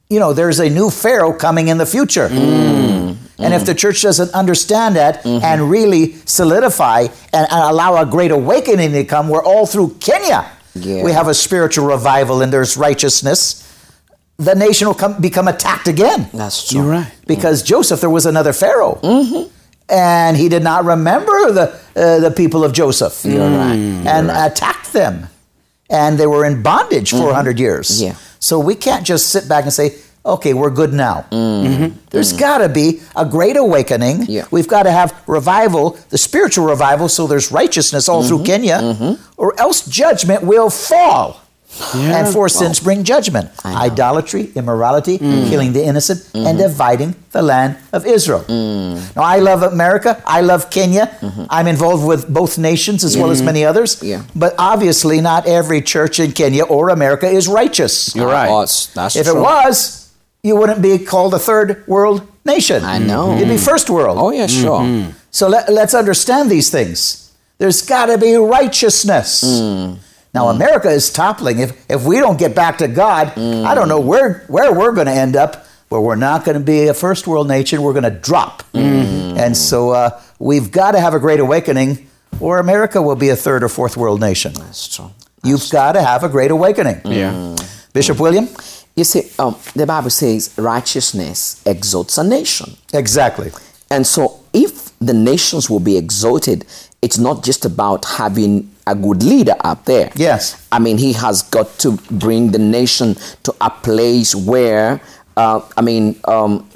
you 0.08 0.20
know, 0.20 0.32
there's 0.32 0.60
a 0.60 0.70
new 0.70 0.90
Pharaoh 0.90 1.32
coming 1.32 1.68
in 1.68 1.78
the 1.78 1.86
future. 1.86 2.28
Mm. 2.28 3.16
And 3.38 3.54
if 3.54 3.62
mm. 3.62 3.66
the 3.66 3.74
church 3.74 4.02
doesn't 4.02 4.32
understand 4.34 4.96
that 4.96 5.24
mm-hmm. 5.24 5.44
and 5.44 5.70
really 5.70 6.14
solidify 6.26 7.00
and, 7.32 7.46
and 7.50 7.50
allow 7.50 7.96
a 8.00 8.06
great 8.06 8.30
awakening 8.30 8.92
to 8.92 9.04
come, 9.04 9.28
we're 9.28 9.44
all 9.44 9.66
through 9.66 9.96
Kenya. 10.00 10.48
Yeah. 10.74 11.02
We 11.02 11.12
have 11.12 11.28
a 11.28 11.34
spiritual 11.34 11.86
revival 11.86 12.42
and 12.42 12.52
there's 12.52 12.76
righteousness. 12.76 13.68
The 14.36 14.54
nation 14.54 14.86
will 14.86 14.94
come, 14.94 15.20
become 15.20 15.48
attacked 15.48 15.88
again. 15.88 16.28
That's 16.32 16.68
true. 16.68 16.82
You're 16.82 16.90
right. 16.90 17.12
Because 17.26 17.62
Joseph, 17.62 18.00
there 18.00 18.10
was 18.10 18.26
another 18.26 18.52
Pharaoh. 18.52 18.98
Mm-hmm. 19.02 19.50
And 19.92 20.36
he 20.38 20.48
did 20.48 20.62
not 20.62 20.86
remember 20.86 21.52
the, 21.52 21.78
uh, 21.94 22.20
the 22.20 22.30
people 22.34 22.64
of 22.64 22.72
Joseph. 22.72 23.12
Mm, 23.12 23.58
right. 23.58 24.10
And 24.10 24.30
attacked 24.30 24.92
them. 24.94 25.28
And 25.90 26.18
they 26.18 26.26
were 26.26 26.46
in 26.46 26.62
bondage 26.62 27.10
400 27.10 27.50
mm-hmm. 27.50 27.60
years. 27.60 28.02
Yeah. 28.02 28.16
So 28.38 28.58
we 28.58 28.74
can't 28.74 29.06
just 29.06 29.28
sit 29.28 29.46
back 29.46 29.64
and 29.64 29.72
say, 29.72 29.98
okay, 30.24 30.54
we're 30.54 30.70
good 30.70 30.94
now. 30.94 31.26
Mm-hmm. 31.30 31.72
Mm-hmm. 31.84 31.98
There's 32.10 32.32
got 32.32 32.58
to 32.58 32.70
be 32.70 33.02
a 33.14 33.26
great 33.26 33.58
awakening. 33.58 34.22
Yeah. 34.28 34.46
We've 34.50 34.68
got 34.68 34.84
to 34.84 34.90
have 34.90 35.22
revival, 35.26 35.98
the 36.08 36.18
spiritual 36.18 36.66
revival, 36.66 37.08
so 37.08 37.26
there's 37.26 37.52
righteousness 37.52 38.08
all 38.08 38.22
through 38.22 38.44
Kenya, 38.44 39.18
or 39.36 39.58
else 39.60 39.86
judgment 39.86 40.42
will 40.42 40.70
fall. 40.70 41.40
And 41.94 42.28
for 42.32 42.48
sins 42.48 42.80
bring 42.80 43.04
judgment 43.04 43.50
idolatry, 43.64 44.52
immorality, 44.54 45.18
mm. 45.18 45.48
killing 45.48 45.72
the 45.72 45.84
innocent, 45.84 46.28
and 46.34 46.46
mm-hmm. 46.46 46.58
dividing 46.58 47.16
the 47.32 47.42
land 47.42 47.78
of 47.92 48.06
Israel. 48.06 48.40
Mm. 48.40 49.16
Now, 49.16 49.22
I 49.22 49.38
love 49.38 49.62
America. 49.62 50.22
I 50.26 50.42
love 50.42 50.70
Kenya. 50.70 51.06
Mm-hmm. 51.20 51.44
I'm 51.48 51.66
involved 51.66 52.06
with 52.06 52.32
both 52.32 52.58
nations 52.58 53.04
as 53.04 53.16
well 53.16 53.30
as 53.30 53.38
mm-hmm. 53.38 53.46
many 53.46 53.64
others. 53.64 54.02
Yeah. 54.02 54.24
But 54.36 54.54
obviously, 54.58 55.20
not 55.20 55.46
every 55.46 55.80
church 55.80 56.20
in 56.20 56.32
Kenya 56.32 56.64
or 56.64 56.90
America 56.90 57.26
is 57.26 57.48
righteous. 57.48 58.14
You're 58.14 58.26
right. 58.26 58.50
Oh, 58.50 58.60
that's, 58.60 58.88
that's 58.88 59.16
If 59.16 59.26
true. 59.26 59.38
it 59.38 59.40
was, 59.40 60.12
you 60.42 60.56
wouldn't 60.56 60.82
be 60.82 60.98
called 60.98 61.32
a 61.34 61.38
third 61.38 61.86
world 61.86 62.26
nation. 62.44 62.84
I 62.84 62.98
know. 62.98 63.36
You'd 63.36 63.48
be 63.48 63.56
first 63.56 63.88
world. 63.88 64.18
Oh 64.18 64.30
yeah, 64.30 64.46
sure. 64.46 65.12
So 65.30 65.48
let, 65.48 65.72
let's 65.72 65.94
understand 65.94 66.50
these 66.50 66.70
things. 66.70 67.32
There's 67.58 67.80
got 67.82 68.06
to 68.06 68.18
be 68.18 68.34
righteousness. 68.34 69.42
Hmm. 69.42 69.94
Now, 70.34 70.48
America 70.48 70.88
is 70.88 71.10
toppling. 71.10 71.58
If, 71.58 71.90
if 71.90 72.04
we 72.04 72.18
don't 72.18 72.38
get 72.38 72.54
back 72.54 72.78
to 72.78 72.88
God, 72.88 73.28
Hmm. 73.34 73.66
I 73.66 73.74
don't 73.74 73.88
know 73.88 74.00
where, 74.00 74.44
where 74.48 74.72
we're 74.72 74.92
going 74.92 75.06
to 75.06 75.12
end 75.12 75.36
up, 75.36 75.66
where 75.90 76.00
we're 76.00 76.16
not 76.16 76.44
going 76.44 76.56
to 76.56 76.64
be 76.64 76.86
a 76.88 76.94
first 76.94 77.26
world 77.26 77.48
nation. 77.48 77.82
We're 77.82 77.92
going 77.92 78.04
to 78.04 78.18
drop. 78.18 78.62
Hmm. 78.72 79.36
And 79.36 79.56
so 79.56 79.90
uh, 79.90 80.20
we've 80.38 80.70
got 80.70 80.92
to 80.92 81.00
have 81.00 81.14
a 81.14 81.18
great 81.18 81.40
awakening, 81.40 82.08
or 82.40 82.58
America 82.58 83.00
will 83.02 83.16
be 83.16 83.28
a 83.28 83.36
third 83.36 83.62
or 83.62 83.68
fourth 83.68 83.96
world 83.96 84.20
nation. 84.20 84.52
That's 84.54 84.88
true. 84.94 85.10
You've 85.44 85.68
got 85.70 85.92
to 85.92 86.02
have 86.02 86.24
a 86.24 86.28
great 86.28 86.50
awakening. 86.50 87.00
Yeah. 87.04 87.56
Bishop 87.92 88.18
William? 88.20 88.48
You 88.96 89.04
see, 89.04 89.30
um, 89.38 89.56
the 89.74 89.86
Bible 89.86 90.10
says 90.10 90.54
righteousness 90.56 91.62
exalts 91.66 92.16
a 92.18 92.24
nation. 92.24 92.76
Exactly. 92.94 93.50
And 93.90 94.06
so, 94.06 94.40
if 94.52 94.96
the 94.98 95.12
nations 95.14 95.68
will 95.68 95.80
be 95.80 95.96
exalted, 95.96 96.64
it's 97.02 97.18
not 97.18 97.42
just 97.44 97.64
about 97.64 98.04
having 98.04 98.70
a 98.86 98.94
good 98.94 99.22
leader 99.22 99.56
up 99.60 99.84
there. 99.84 100.10
Yes. 100.14 100.66
I 100.72 100.78
mean, 100.78 100.98
he 100.98 101.12
has 101.14 101.42
got 101.42 101.78
to 101.80 101.92
bring 102.10 102.50
the 102.50 102.58
nation 102.58 103.16
to 103.44 103.54
a 103.60 103.70
place 103.70 104.34
where, 104.34 105.00
uh, 105.36 105.60
I 105.76 105.82
mean, 105.82 106.18
um, 106.24 106.68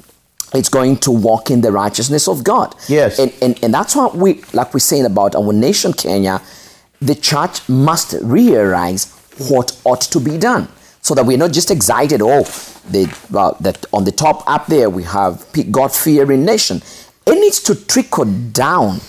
it's 0.53 0.69
going 0.69 0.97
to 0.97 1.11
walk 1.11 1.51
in 1.51 1.61
the 1.61 1.71
righteousness 1.71 2.27
of 2.27 2.43
God. 2.43 2.73
Yes. 2.87 3.19
And, 3.19 3.33
and, 3.41 3.63
and 3.63 3.73
that's 3.73 3.95
what 3.95 4.15
we, 4.15 4.41
like 4.53 4.73
we're 4.73 4.79
saying 4.79 5.05
about 5.05 5.35
our 5.35 5.51
nation, 5.51 5.93
Kenya, 5.93 6.41
the 7.01 7.15
church 7.15 7.67
must 7.67 8.15
realize 8.21 9.13
what 9.49 9.79
ought 9.83 10.01
to 10.01 10.19
be 10.19 10.37
done 10.37 10.67
so 11.01 11.13
that 11.13 11.25
we're 11.25 11.37
not 11.37 11.51
just 11.51 11.69
excited, 11.71 12.21
oh, 12.21 12.43
the, 12.89 13.13
well, 13.29 13.57
that 13.59 13.85
on 13.93 14.05
the 14.05 14.11
top 14.11 14.49
up 14.49 14.67
there 14.67 14.89
we 14.89 15.03
have 15.03 15.45
God 15.69 15.93
fearing 15.93 16.45
nation. 16.45 16.81
It 17.29 17.35
needs 17.41 17.61
to 17.63 17.75
trickle 17.75 18.23
down 18.53 19.01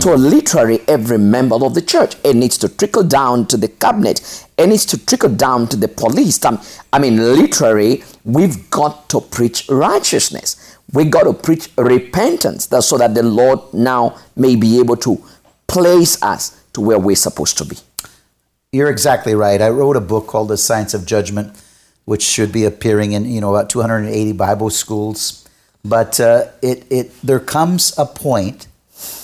to 0.00 0.14
literally 0.16 0.80
every 0.88 1.16
member 1.18 1.54
of 1.54 1.74
the 1.74 1.80
church. 1.80 2.16
It 2.24 2.34
needs 2.34 2.58
to 2.58 2.68
trickle 2.68 3.04
down 3.04 3.46
to 3.46 3.56
the 3.56 3.68
cabinet. 3.68 4.46
It 4.58 4.66
needs 4.66 4.84
to 4.86 5.06
trickle 5.06 5.28
down 5.30 5.68
to 5.68 5.76
the 5.76 5.86
police. 5.86 6.44
Um, 6.44 6.60
I 6.92 6.98
mean, 6.98 7.18
literally, 7.18 8.02
we've 8.24 8.68
got 8.68 9.08
to 9.10 9.20
preach 9.20 9.68
righteousness. 9.68 10.76
We 10.92 11.04
got 11.04 11.22
to 11.22 11.32
preach 11.32 11.70
repentance, 11.76 12.68
so 12.80 12.98
that 12.98 13.14
the 13.14 13.22
Lord 13.22 13.60
now 13.72 14.18
may 14.34 14.56
be 14.56 14.80
able 14.80 14.96
to 14.96 15.22
place 15.68 16.20
us 16.20 16.60
to 16.72 16.80
where 16.80 16.98
we're 16.98 17.14
supposed 17.14 17.58
to 17.58 17.64
be. 17.64 17.76
You're 18.72 18.90
exactly 18.90 19.36
right. 19.36 19.62
I 19.62 19.68
wrote 19.68 19.96
a 19.96 20.00
book 20.00 20.26
called 20.26 20.48
The 20.48 20.56
Science 20.56 20.94
of 20.94 21.06
Judgment, 21.06 21.56
which 22.06 22.22
should 22.22 22.50
be 22.50 22.64
appearing 22.64 23.12
in 23.12 23.24
you 23.24 23.40
know 23.40 23.54
about 23.54 23.70
280 23.70 24.32
Bible 24.32 24.70
schools. 24.70 25.41
But 25.84 26.20
uh, 26.20 26.46
it 26.62 26.86
it 26.90 27.12
there 27.22 27.40
comes 27.40 27.92
a 27.98 28.06
point 28.06 28.66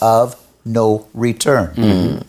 of 0.03 0.35
no 0.65 1.07
return. 1.15 1.75
Mm-hmm. 1.75 2.23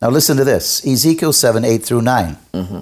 Now 0.00 0.10
listen 0.10 0.36
to 0.36 0.44
this: 0.44 0.84
Ezekiel 0.86 1.32
7, 1.32 1.64
8 1.64 1.84
through 1.84 2.02
9. 2.02 2.36
Mm-hmm. 2.52 2.80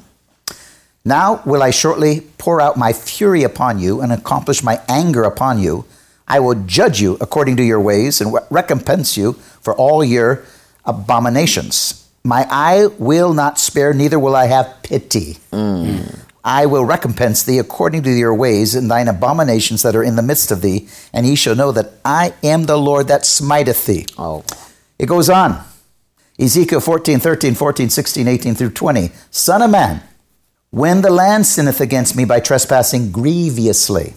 Now 1.05 1.43
will 1.45 1.63
I 1.63 1.71
shortly 1.71 2.23
pour 2.39 2.61
out 2.61 2.77
my 2.77 2.93
fury 2.93 3.43
upon 3.43 3.79
you 3.79 4.01
and 4.01 4.13
accomplish 4.13 4.63
my 4.63 4.81
anger 4.89 5.25
upon 5.25 5.59
you. 5.59 5.85
I 6.27 6.41
will 6.41 6.55
judge 6.65 7.01
you 7.01 7.19
according 7.21 7.57
to 7.59 7.63
your 7.63 7.81
ways 7.81 8.21
and 8.21 8.35
recompense 8.51 9.17
you 9.17 9.35
for 9.61 9.75
all 9.75 10.03
your 10.03 10.45
abominations. 10.87 12.09
My 12.25 12.47
eye 12.51 12.87
will 12.99 13.35
not 13.35 13.59
spare, 13.59 13.93
neither 13.93 14.19
will 14.19 14.35
I 14.35 14.47
have 14.47 14.83
pity. 14.83 15.37
Mm. 15.53 16.25
I 16.45 16.67
will 16.67 16.85
recompense 16.85 17.43
thee 17.43 17.59
according 17.59 18.03
to 18.03 18.11
your 18.11 18.35
ways 18.35 18.75
and 18.75 18.91
thine 18.91 19.09
abominations 19.09 19.83
that 19.83 19.97
are 19.97 20.03
in 20.05 20.17
the 20.17 20.23
midst 20.23 20.51
of 20.51 20.61
thee, 20.61 20.89
and 21.13 21.27
ye 21.27 21.35
shall 21.37 21.57
know 21.57 21.73
that 21.73 21.93
I 22.05 22.35
am 22.43 22.65
the 22.65 22.77
Lord 22.77 23.09
that 23.09 23.25
smiteth 23.25 23.87
thee. 23.87 24.07
Oh, 24.19 24.45
It 24.99 25.07
goes 25.07 25.31
on. 25.31 25.65
Ezekiel 26.39 26.81
14, 26.81 27.19
13, 27.21 27.55
14, 27.55 27.89
16, 27.91 28.29
18 28.29 28.55
through 28.55 28.71
20. 28.71 29.11
Son 29.31 29.63
of 29.63 29.71
man, 29.71 30.03
when 30.71 31.01
the 31.01 31.11
land 31.11 31.47
sinneth 31.47 31.81
against 31.81 32.15
me 32.17 32.25
by 32.25 32.41
trespassing 32.41 33.11
grievously, 33.11 34.15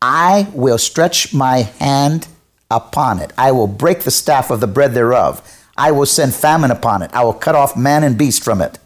I 0.00 0.48
will 0.54 0.78
stretch 0.78 1.34
my 1.34 1.58
hand 1.78 2.26
upon 2.70 3.18
it. 3.20 3.32
I 3.36 3.52
will 3.52 3.66
break 3.66 4.00
the 4.00 4.10
staff 4.10 4.50
of 4.50 4.60
the 4.60 4.66
bread 4.66 4.94
thereof. 4.94 5.42
I 5.76 5.90
will 5.90 6.06
send 6.06 6.34
famine 6.34 6.70
upon 6.70 7.02
it. 7.02 7.10
I 7.12 7.22
will 7.24 7.32
cut 7.34 7.54
off 7.54 7.76
man 7.76 8.02
and 8.04 8.16
beast 8.16 8.42
from 8.42 8.60
it. 8.62 8.78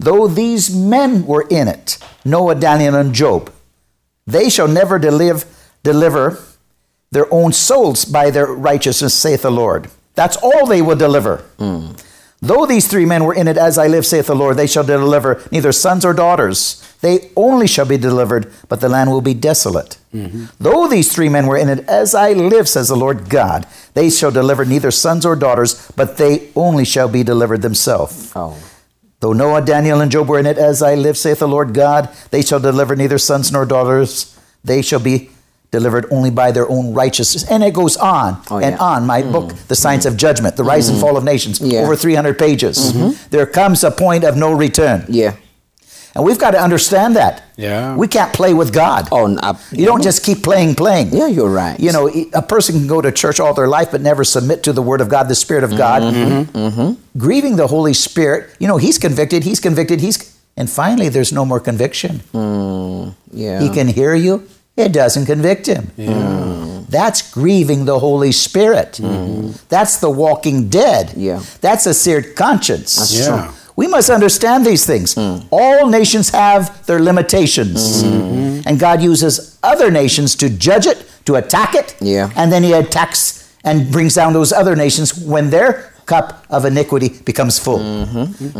Though 0.00 0.28
these 0.28 0.74
men 0.74 1.26
were 1.26 1.46
in 1.50 1.68
it, 1.68 1.98
Noah, 2.24 2.54
Daniel, 2.54 2.94
and 2.94 3.14
Job, 3.14 3.52
they 4.26 4.48
shall 4.48 4.66
never 4.68 4.98
deliver, 4.98 5.46
deliver 5.82 6.42
their 7.10 7.32
own 7.32 7.52
souls 7.52 8.06
by 8.06 8.30
their 8.30 8.46
righteousness, 8.46 9.12
saith 9.12 9.42
the 9.42 9.50
Lord. 9.50 9.90
That's 10.14 10.38
all 10.38 10.66
they 10.66 10.80
will 10.80 10.96
deliver. 10.96 11.44
Hmm. 11.58 11.92
Though 12.40 12.64
these 12.64 12.88
three 12.88 13.04
men 13.04 13.24
were 13.24 13.34
in 13.34 13.48
it, 13.48 13.58
as 13.58 13.76
I 13.76 13.88
live, 13.88 14.06
saith 14.06 14.28
the 14.28 14.34
Lord, 14.34 14.56
they 14.56 14.66
shall 14.66 14.84
deliver 14.84 15.42
neither 15.52 15.72
sons 15.72 16.06
or 16.06 16.14
daughters. 16.14 16.82
They 17.02 17.30
only 17.36 17.66
shall 17.66 17.84
be 17.84 17.98
delivered, 17.98 18.50
but 18.68 18.80
the 18.80 18.88
land 18.88 19.10
will 19.10 19.20
be 19.20 19.34
desolate. 19.34 19.98
Mm-hmm. 20.14 20.46
Though 20.58 20.88
these 20.88 21.12
three 21.12 21.28
men 21.28 21.46
were 21.46 21.58
in 21.58 21.68
it, 21.68 21.86
as 21.86 22.14
I 22.14 22.32
live, 22.32 22.66
says 22.66 22.88
the 22.88 22.96
Lord 22.96 23.28
God, 23.28 23.66
they 23.92 24.08
shall 24.08 24.30
deliver 24.30 24.64
neither 24.64 24.90
sons 24.90 25.26
or 25.26 25.36
daughters, 25.36 25.92
but 25.96 26.16
they 26.16 26.48
only 26.56 26.86
shall 26.86 27.08
be 27.08 27.22
delivered 27.22 27.60
themselves. 27.60 28.32
oh, 28.34 28.56
Though 29.20 29.32
Noah, 29.34 29.60
Daniel, 29.62 30.00
and 30.00 30.10
Job 30.10 30.28
were 30.28 30.38
in 30.38 30.46
it, 30.46 30.56
as 30.58 30.82
I 30.82 30.94
live, 30.94 31.16
saith 31.18 31.40
the 31.40 31.48
Lord 31.48 31.74
God, 31.74 32.08
they 32.30 32.42
shall 32.42 32.60
deliver 32.60 32.96
neither 32.96 33.18
sons 33.18 33.52
nor 33.52 33.66
daughters. 33.66 34.36
They 34.64 34.80
shall 34.82 35.00
be 35.00 35.30
delivered 35.70 36.06
only 36.10 36.30
by 36.30 36.50
their 36.52 36.68
own 36.68 36.94
righteousness. 36.94 37.48
And 37.48 37.62
it 37.62 37.74
goes 37.74 37.96
on 37.98 38.40
Oh, 38.50 38.56
and 38.58 38.74
yeah. 38.74 38.82
on. 38.82 39.06
My 39.06 39.22
book, 39.22 39.52
The 39.68 39.76
Science 39.76 40.04
of 40.06 40.16
Judgment, 40.16 40.56
The 40.56 40.64
Rise 40.64 40.88
and 40.88 40.96
mm-hmm. 40.96 41.06
Fall 41.06 41.16
of 41.16 41.22
Nations, 41.24 41.60
Yeah. 41.60 41.80
over 41.80 41.94
300 41.94 42.38
pages. 42.38 42.92
Mm-hmm. 42.92 43.28
There 43.30 43.46
comes 43.46 43.84
a 43.84 43.90
point 43.90 44.24
of 44.24 44.36
no 44.36 44.52
return. 44.52 45.04
yeah. 45.08 45.36
And 46.14 46.24
we've 46.24 46.38
got 46.38 46.50
to 46.52 46.60
understand 46.60 47.14
that. 47.16 47.42
Yeah. 47.56 47.94
We 47.96 48.08
can't 48.08 48.32
play 48.32 48.52
with 48.52 48.72
God. 48.72 49.08
Oh, 49.12 49.26
n- 49.26 49.38
uh, 49.38 49.54
You 49.70 49.86
don't 49.86 50.02
just 50.02 50.24
keep 50.24 50.42
playing, 50.42 50.74
playing. 50.74 51.10
Yeah, 51.12 51.28
you're 51.28 51.48
right. 51.50 51.78
You 51.78 51.92
know, 51.92 52.08
a 52.34 52.42
person 52.42 52.74
can 52.78 52.86
go 52.88 53.00
to 53.00 53.12
church 53.12 53.38
all 53.38 53.54
their 53.54 53.68
life 53.68 53.92
but 53.92 54.00
never 54.00 54.24
submit 54.24 54.62
to 54.64 54.72
the 54.72 54.82
Word 54.82 55.00
of 55.00 55.08
God, 55.08 55.28
the 55.28 55.34
Spirit 55.36 55.62
of 55.62 55.76
God. 55.76 56.02
Mm-hmm. 56.02 57.18
Grieving 57.18 57.56
the 57.56 57.68
Holy 57.68 57.94
Spirit. 57.94 58.50
You 58.58 58.66
know, 58.66 58.76
He's 58.76 58.98
convicted, 58.98 59.44
He's 59.44 59.60
convicted, 59.60 60.00
He's. 60.00 60.36
And 60.56 60.68
finally, 60.68 61.08
there's 61.08 61.32
no 61.32 61.44
more 61.44 61.60
conviction. 61.60 62.20
yeah. 63.30 63.60
He 63.60 63.68
can 63.70 63.86
hear 63.88 64.14
you, 64.14 64.48
it 64.76 64.92
doesn't 64.92 65.26
convict 65.26 65.66
him. 65.66 65.90
Yeah. 65.96 66.82
That's 66.88 67.22
grieving 67.32 67.84
the 67.84 67.98
Holy 68.00 68.32
Spirit. 68.32 68.94
Mm-hmm. 69.00 69.52
That's 69.68 69.98
the 69.98 70.10
walking 70.10 70.68
dead. 70.68 71.12
Yeah. 71.16 71.40
That's 71.60 71.86
a 71.86 71.94
seared 71.94 72.34
conscience. 72.34 72.96
That's 72.96 73.14
Yeah. 73.18 73.26
true. 73.46 73.54
We 73.80 73.86
must 73.86 74.10
understand 74.10 74.66
these 74.66 74.84
things. 74.84 75.16
All 75.50 75.88
nations 75.88 76.28
have 76.30 76.62
their 76.86 77.00
limitations. 77.00 78.02
And 78.66 78.78
God 78.78 79.00
uses 79.00 79.58
other 79.62 79.90
nations 79.90 80.36
to 80.36 80.46
judge 80.50 80.86
it, 80.86 80.98
to 81.24 81.36
attack 81.36 81.74
it. 81.74 81.96
Yeah. 82.00 82.30
And 82.36 82.52
then 82.52 82.62
He 82.62 82.72
attacks 82.74 83.22
and 83.64 83.90
brings 83.90 84.14
down 84.14 84.34
those 84.34 84.52
other 84.52 84.76
nations 84.76 85.08
when 85.32 85.48
their 85.48 85.70
cup 86.04 86.44
of 86.50 86.64
iniquity 86.66 87.08
becomes 87.24 87.58
full. 87.58 87.78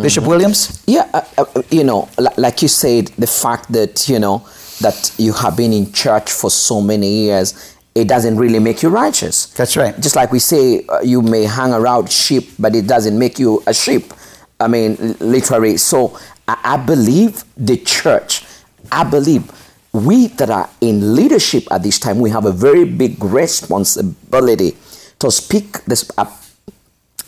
Bishop 0.00 0.25
Williams? 0.27 0.83
Yeah, 0.87 1.07
uh, 1.12 1.23
uh, 1.37 1.62
you 1.71 1.85
know, 1.85 2.09
li- 2.19 2.37
like 2.39 2.62
you 2.62 2.69
said, 2.69 3.09
the 3.19 3.27
fact 3.27 3.71
that, 3.73 4.09
you 4.09 4.19
know, 4.25 4.39
that 4.81 5.12
you 5.19 5.33
have 5.35 5.55
been 5.55 5.73
in 5.75 5.93
church 5.93 6.31
for 6.33 6.49
so 6.50 6.81
many 6.81 7.11
years, 7.25 7.77
it 7.95 8.07
doesn't 8.09 8.37
really 8.39 8.61
make 8.61 8.83
you 8.83 8.89
righteous. 8.89 9.47
That's 9.59 9.77
right. 9.77 9.95
Just 10.00 10.17
like 10.17 10.31
we 10.33 10.39
say, 10.39 10.87
uh, 10.89 11.00
you 11.03 11.21
may 11.21 11.45
hang 11.45 11.73
around 11.75 12.11
sheep, 12.11 12.45
but 12.59 12.75
it 12.75 12.87
doesn't 12.87 13.19
make 13.19 13.39
you 13.39 13.62
a 13.67 13.75
sheep. 13.75 14.15
I 14.61 14.69
mean, 14.69 14.97
l- 15.00 15.17
literally. 15.21 15.76
So 15.76 16.19
I, 16.47 16.59
I 16.64 16.76
believe 16.76 17.45
the 17.57 17.76
church, 17.79 18.45
I 18.93 19.05
believe 19.05 19.50
we 19.93 20.29
that 20.29 20.50
are 20.50 20.71
in 20.81 21.14
leadership 21.17 21.64
at 21.71 21.83
this 21.83 21.99
time, 21.99 22.21
we 22.21 22.31
have 22.31 22.45
a 22.45 22.52
very 22.52 22.85
big 22.85 23.23
responsibility 23.23 24.76
to 25.19 25.31
speak 25.31 25.85
this, 25.85 26.11
uh, 26.17 26.25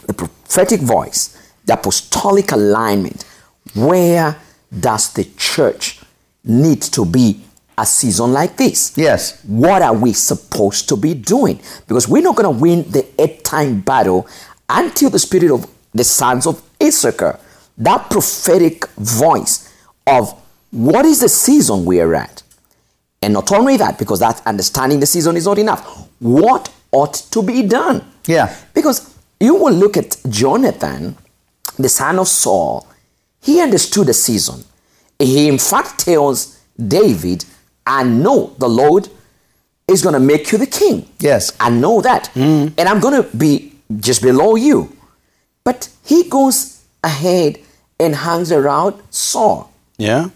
the 0.07 0.15
prophetic 0.15 0.81
voice, 0.81 1.37
the 1.65 1.75
apostolic 1.75 2.53
alignment. 2.53 3.25
Where 3.75 4.37
does 4.79 5.13
the 5.13 5.25
church 5.37 6.01
need 6.45 6.83
to 6.83 7.05
be 7.05 7.41
a 7.77 7.87
season 7.87 8.33
like 8.33 8.57
this? 8.57 8.93
Yes. 8.97 9.43
What 9.45 9.83
are 9.83 9.95
we 9.95 10.13
supposed 10.13 10.89
to 10.91 10.97
be 10.97 11.15
doing? 11.15 11.61
Because 11.89 12.09
we're 12.09 12.23
not 12.23 12.37
going 12.37 12.53
to 12.55 12.61
win 12.61 12.91
the 12.91 13.07
end 13.21 13.45
time 13.45 13.81
battle 13.81 14.27
until 14.69 15.11
the 15.11 15.19
spirit 15.19 15.51
of 15.51 15.67
the 15.95 16.05
sons 16.05 16.47
of 16.47 16.63
Issachar, 16.83 17.39
that 17.79 18.11
prophetic 18.11 18.87
voice 18.97 19.73
of 20.07 20.33
what 20.71 21.05
is 21.05 21.21
the 21.21 21.29
season 21.29 21.85
we 21.85 22.01
are 22.01 22.15
at. 22.15 22.43
And 23.23 23.35
not 23.35 23.53
only 23.53 23.77
that, 23.77 23.99
because 23.99 24.19
that 24.21 24.43
understanding 24.47 25.01
the 25.01 25.07
season 25.07 25.37
is 25.37 25.47
not 25.47 25.59
enough. 25.59 26.09
What 26.19 26.73
ought 26.91 27.15
to 27.15 27.43
be 27.43 27.63
done? 27.63 28.05
Yeah. 28.27 28.55
Because 28.75 29.17
you 29.39 29.55
will 29.55 29.73
look 29.73 29.97
at 29.97 30.17
Jonathan, 30.29 31.17
the 31.79 31.89
son 31.89 32.19
of 32.19 32.29
Saul, 32.29 32.87
he 33.41 33.61
understood 33.61 34.07
the 34.09 34.15
season. 34.15 34.65
He, 35.19 35.49
in 35.49 35.59
fact, 35.59 36.01
tells 36.01 36.61
David, 36.77 37.45
I 37.87 38.03
know 38.05 38.55
the 38.59 38.69
Lord 38.69 39.09
is 39.89 40.03
going 40.03 40.15
to 40.15 40.21
make 40.21 40.51
you 40.53 40.59
the 40.59 40.67
king. 40.67 41.09
Yes. 41.19 41.53
I 41.61 41.71
know 41.71 42.01
that. 42.01 42.31
Mm. 42.35 42.73
And 42.79 42.89
I'm 42.89 43.01
going 43.01 43.23
to 43.23 43.37
be 43.37 43.73
just 43.99 44.23
below 44.23 44.57
you. 44.57 44.97
But 45.65 45.89
he 46.05 46.29
goes 46.29 46.83
ahead 47.03 47.59
and 47.99 48.15
hangs 48.15 48.51
around 48.53 49.01
Saul. 49.11 49.73
Yeah. 49.97 50.29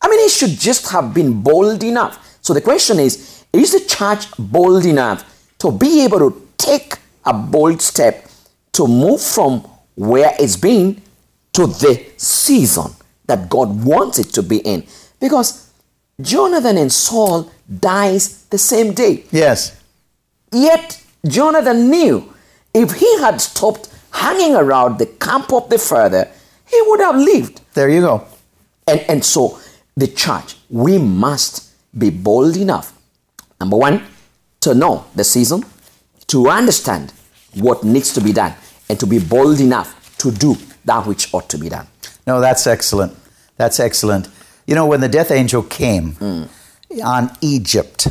I 0.00 0.08
mean, 0.08 0.20
he 0.20 0.28
should 0.28 0.58
just 0.58 0.90
have 0.90 1.14
been 1.14 1.42
bold 1.42 1.82
enough. 1.82 2.38
So 2.40 2.52
the 2.54 2.60
question 2.60 2.98
is 2.98 3.44
is 3.52 3.72
the 3.72 3.80
church 3.88 4.26
bold 4.38 4.84
enough 4.84 5.24
to 5.58 5.70
be 5.70 6.04
able 6.04 6.18
to 6.18 6.48
take 6.58 6.94
a 7.24 7.32
bold 7.32 7.80
step 7.80 8.26
to 8.72 8.86
move 8.86 9.20
from 9.20 9.60
where 9.94 10.34
it's 10.38 10.56
been 10.56 11.00
to 11.52 11.66
the 11.68 12.04
season 12.16 12.90
that 13.26 13.48
God 13.48 13.84
wants 13.84 14.18
it 14.18 14.32
to 14.34 14.42
be 14.42 14.58
in? 14.58 14.84
Because 15.20 15.70
Jonathan 16.20 16.76
and 16.76 16.92
Saul 16.92 17.50
dies 17.80 18.44
the 18.46 18.58
same 18.58 18.92
day. 18.92 19.24
Yes. 19.30 19.80
Yet 20.52 21.02
Jonathan 21.26 21.88
knew 21.90 22.32
if 22.74 22.92
he 22.92 23.18
had 23.18 23.40
stopped 23.40 23.88
hanging 24.14 24.54
around 24.54 24.98
the 24.98 25.06
camp 25.06 25.52
of 25.52 25.68
the 25.68 25.78
father, 25.78 26.28
he 26.66 26.80
would 26.86 27.00
have 27.00 27.16
lived. 27.16 27.60
There 27.74 27.90
you 27.90 28.00
go. 28.00 28.26
And, 28.86 29.00
and 29.08 29.24
so, 29.24 29.58
the 29.96 30.06
church, 30.06 30.56
we 30.70 30.98
must 30.98 31.72
be 31.96 32.10
bold 32.10 32.56
enough, 32.56 32.92
number 33.60 33.76
one, 33.76 34.02
to 34.60 34.74
know 34.74 35.04
the 35.14 35.24
season, 35.24 35.64
to 36.28 36.48
understand 36.48 37.12
what 37.54 37.84
needs 37.84 38.12
to 38.14 38.20
be 38.20 38.32
done, 38.32 38.54
and 38.88 38.98
to 39.00 39.06
be 39.06 39.18
bold 39.18 39.60
enough 39.60 40.16
to 40.18 40.30
do 40.30 40.56
that 40.84 41.06
which 41.06 41.32
ought 41.34 41.48
to 41.50 41.58
be 41.58 41.68
done. 41.68 41.86
No, 42.26 42.40
that's 42.40 42.66
excellent. 42.66 43.16
That's 43.56 43.78
excellent. 43.78 44.28
You 44.66 44.74
know, 44.74 44.86
when 44.86 45.00
the 45.00 45.08
death 45.08 45.30
angel 45.30 45.62
came 45.62 46.12
hmm. 46.12 46.44
On 47.02 47.30
Egypt, 47.40 48.06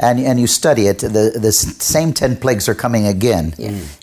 and, 0.00 0.18
and 0.20 0.40
you 0.40 0.46
study 0.46 0.86
it, 0.86 0.98
the, 0.98 1.36
the 1.40 1.52
same 1.52 2.12
10 2.12 2.36
plagues 2.36 2.68
are 2.68 2.74
coming 2.74 3.06
again 3.06 3.54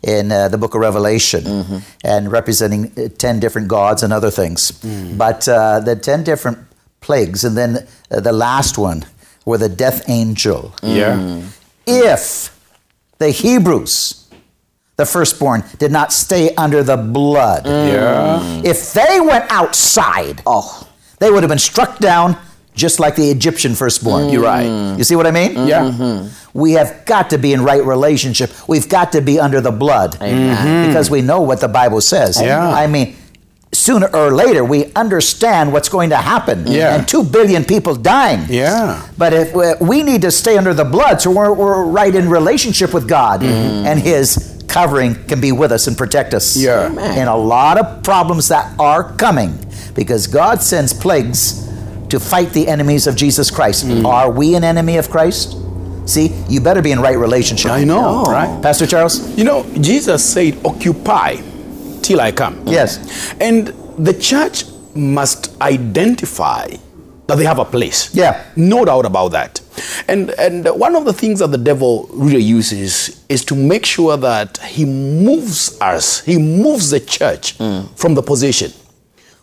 in 0.04 0.32
uh, 0.32 0.48
the 0.48 0.58
book 0.58 0.76
of 0.76 0.82
Revelation 0.82 1.84
and 2.04 2.32
representing 2.32 2.92
uh, 2.98 3.10
10 3.18 3.40
different 3.40 3.68
gods 3.68 4.04
and 4.04 4.14
other 4.14 4.32
things. 4.32 4.72
But 5.18 5.48
uh, 5.48 5.80
the 5.82 5.96
10 5.96 6.24
different 6.24 6.60
plagues, 7.02 7.44
and 7.44 7.58
then 7.58 7.88
uh, 8.12 8.20
the 8.20 8.32
last 8.32 8.78
one, 8.78 9.06
were 9.46 9.58
the 9.58 9.70
death 9.70 10.08
angel. 10.08 10.74
Yeah. 10.84 11.42
If 11.88 12.56
the 13.18 13.32
Hebrews, 13.32 14.30
the 14.98 15.06
firstborn, 15.06 15.64
did 15.80 15.92
not 15.92 16.14
stay 16.14 16.54
under 16.56 16.84
the 16.84 16.98
blood, 16.98 17.66
Yeah. 17.66 18.62
if 18.64 18.94
they 18.94 19.20
went 19.20 19.46
outside, 19.52 20.42
Oh, 20.46 20.88
they 21.20 21.32
would 21.32 21.42
have 21.44 21.50
been 21.50 21.58
struck 21.60 21.98
down 22.00 22.38
just 22.76 23.00
like 23.00 23.16
the 23.16 23.30
Egyptian 23.30 23.76
firstborn. 23.76 24.30
You're 24.30 24.44
right. 24.44 24.66
Mm-hmm. 24.66 24.98
You 24.98 25.04
see 25.04 25.16
what 25.16 25.28
I 25.28 25.32
mean? 25.32 25.52
Mm-hmm. 25.52 25.68
Yeah. 25.68 26.30
We 26.54 26.74
have 26.74 27.06
got 27.06 27.30
to 27.32 27.38
be 27.38 27.54
in 27.54 27.64
right 27.64 27.84
relationship. 27.84 28.52
We've 28.68 28.88
got 28.88 29.12
to 29.14 29.22
be 29.22 29.40
under 29.40 29.62
the 29.62 29.72
blood 29.72 30.14
mm-hmm. 30.14 30.88
because 30.88 31.10
we 31.10 31.22
know 31.22 31.42
what 31.42 31.60
the 31.60 31.68
Bible 31.68 32.02
says. 32.02 32.42
Yeah. 32.42 32.70
I 32.70 32.88
mean, 32.88 33.16
sooner 33.74 34.08
or 34.14 34.32
later 34.32 34.66
we 34.66 34.92
understand 34.94 35.72
what's 35.72 35.90
going 35.90 36.10
to 36.10 36.18
happen. 36.18 36.68
Yeah. 36.68 36.96
And 36.96 37.08
two 37.08 37.24
billion 37.24 37.64
people 37.64 37.96
dying. 37.96 38.46
Yeah. 38.50 39.08
But 39.18 39.34
if 39.34 39.54
we, 39.54 39.74
we 39.80 40.04
need 40.04 40.22
to 40.24 40.32
stay 40.32 40.58
under 40.58 40.74
the 40.74 40.86
blood, 40.86 41.22
so 41.22 41.32
we're, 41.32 41.54
we're 41.54 41.86
right 41.86 42.14
in 42.14 42.30
relationship 42.30 42.94
with 42.94 43.08
God, 43.08 43.44
and 43.44 44.00
His 44.00 44.64
covering 44.68 45.16
can 45.26 45.42
be 45.42 45.52
with 45.52 45.72
us 45.72 45.88
and 45.88 45.98
protect 45.98 46.34
us. 46.34 46.56
Yeah. 46.56 46.88
Amen. 46.88 47.18
In 47.18 47.28
a 47.28 47.36
lot 47.36 47.78
of 47.78 48.04
problems 48.04 48.48
that 48.48 48.78
are 48.80 49.14
coming, 49.16 49.58
because 49.94 50.28
God 50.28 50.62
sends 50.62 50.94
plagues 50.94 51.61
to 52.12 52.20
fight 52.20 52.52
the 52.52 52.68
enemies 52.68 53.08
of 53.08 53.16
Jesus 53.16 53.50
Christ. 53.50 53.86
Mm. 53.86 54.06
Are 54.06 54.30
we 54.30 54.56
an 54.56 54.64
enemy 54.64 54.98
of 54.98 55.10
Christ? 55.10 55.58
See, 56.06 56.28
you 56.50 56.60
better 56.60 56.82
be 56.82 56.92
in 56.92 57.00
right 57.00 57.18
relationship. 57.18 57.72
I 57.72 57.84
know, 57.84 58.24
right? 58.24 58.62
Pastor 58.62 58.86
Charles. 58.86 59.38
You 59.38 59.46
know, 59.46 59.64
Jesus 59.80 60.24
said, 60.24 60.60
Occupy 60.66 61.38
till 62.02 62.20
I 62.20 62.32
come. 62.32 62.62
Yes. 62.68 63.34
And 63.40 63.68
the 63.98 64.14
church 64.14 64.66
must 64.94 65.60
identify 65.62 66.68
that 67.28 67.38
they 67.38 67.46
have 67.46 67.60
a 67.60 67.66
place. 67.66 68.14
Yeah. 68.14 68.44
No 68.58 68.84
doubt 68.84 69.06
about 69.06 69.30
that. 69.30 69.62
And 70.10 70.32
and 70.32 70.66
one 70.68 70.96
of 70.96 71.06
the 71.06 71.14
things 71.14 71.40
that 71.40 71.52
the 71.52 71.58
devil 71.58 72.10
really 72.12 72.44
uses 72.44 73.24
is 73.30 73.46
to 73.46 73.56
make 73.56 73.86
sure 73.86 74.18
that 74.18 74.58
he 74.58 74.84
moves 74.84 75.80
us, 75.80 76.22
he 76.26 76.38
moves 76.38 76.90
the 76.90 77.00
church 77.00 77.58
mm. 77.58 77.88
from 77.98 78.16
the 78.16 78.22
position. 78.22 78.74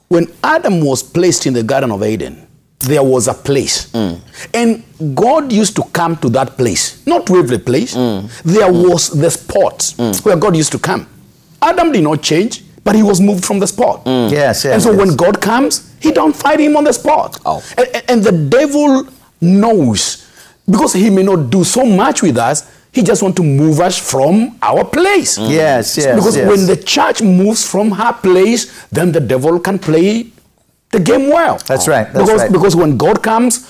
When 0.09 0.27
Adam 0.43 0.83
was 0.83 1.03
placed 1.03 1.47
in 1.47 1.55
the 1.55 1.63
Garden 1.63 1.91
of 1.91 2.03
Eden, 2.03 2.48
there 2.81 3.03
was 3.03 3.29
a 3.29 3.35
place. 3.35 3.93
And 4.55 4.85
God 5.15 5.53
used 5.53 5.75
to 5.77 5.83
come 5.93 6.17
to 6.19 6.29
that 6.31 6.57
place, 6.57 7.05
not 7.07 7.27
to 7.27 7.37
every 7.37 7.59
place. 7.59 7.95
There 7.95 8.73
was 8.73 9.11
the 9.11 9.31
spot 9.31 9.95
where 10.23 10.37
God 10.37 10.57
used 10.57 10.73
to 10.73 10.79
come. 10.79 11.07
Adam 11.61 11.91
did 11.93 12.05
not 12.05 12.23
change, 12.23 12.63
but 12.85 12.95
he 12.95 13.03
was 13.03 13.21
moved 13.21 13.45
from 13.45 13.59
the 13.59 13.67
spot. 13.67 14.03
Yes, 14.07 14.65
yes, 14.65 14.67
And 14.67 14.83
so 14.83 14.91
yes. 14.93 14.99
when 14.99 15.17
God 15.17 15.41
comes, 15.41 15.95
he 16.01 16.13
don't 16.13 16.35
fight 16.35 16.61
him 16.61 16.77
on 16.77 16.85
the 16.85 16.93
spot. 16.93 17.39
Oh. 17.45 17.63
And, 17.77 18.03
and- 18.09 18.23
the 18.23 18.33
devil 18.33 19.09
knows 19.41 20.25
because 20.71 20.93
he 20.93 21.11
may 21.11 21.23
not 21.23 21.51
do 21.51 21.65
so 21.65 21.85
much 21.85 22.23
with 22.23 22.37
us, 22.37 22.71
he 22.93 23.03
just 23.03 23.23
want 23.23 23.37
to 23.37 23.43
move 23.43 23.81
us 23.81 23.99
from 23.99 24.57
our 24.63 24.85
place. 24.85 25.37
Yes, 25.39 25.97
yes, 25.97 26.15
Because 26.15 26.37
yes. 26.37 26.49
when 26.49 26.67
the 26.67 26.77
church 26.77 27.23
moves 27.23 27.69
from 27.69 27.91
her 27.91 28.13
place, 28.13 28.87
then 28.89 29.13
the 29.13 29.21
devil 29.21 29.59
can 29.61 29.79
play 29.79 30.31
the 30.91 31.01
game 31.01 31.29
well. 31.29 31.59
That's 31.59 31.89
right, 31.89 32.05
that's 32.05 32.25
because, 32.25 32.41
right. 32.41 32.53
because 32.53 32.77
when 32.77 32.97
God 32.97 33.23
comes, 33.23 33.67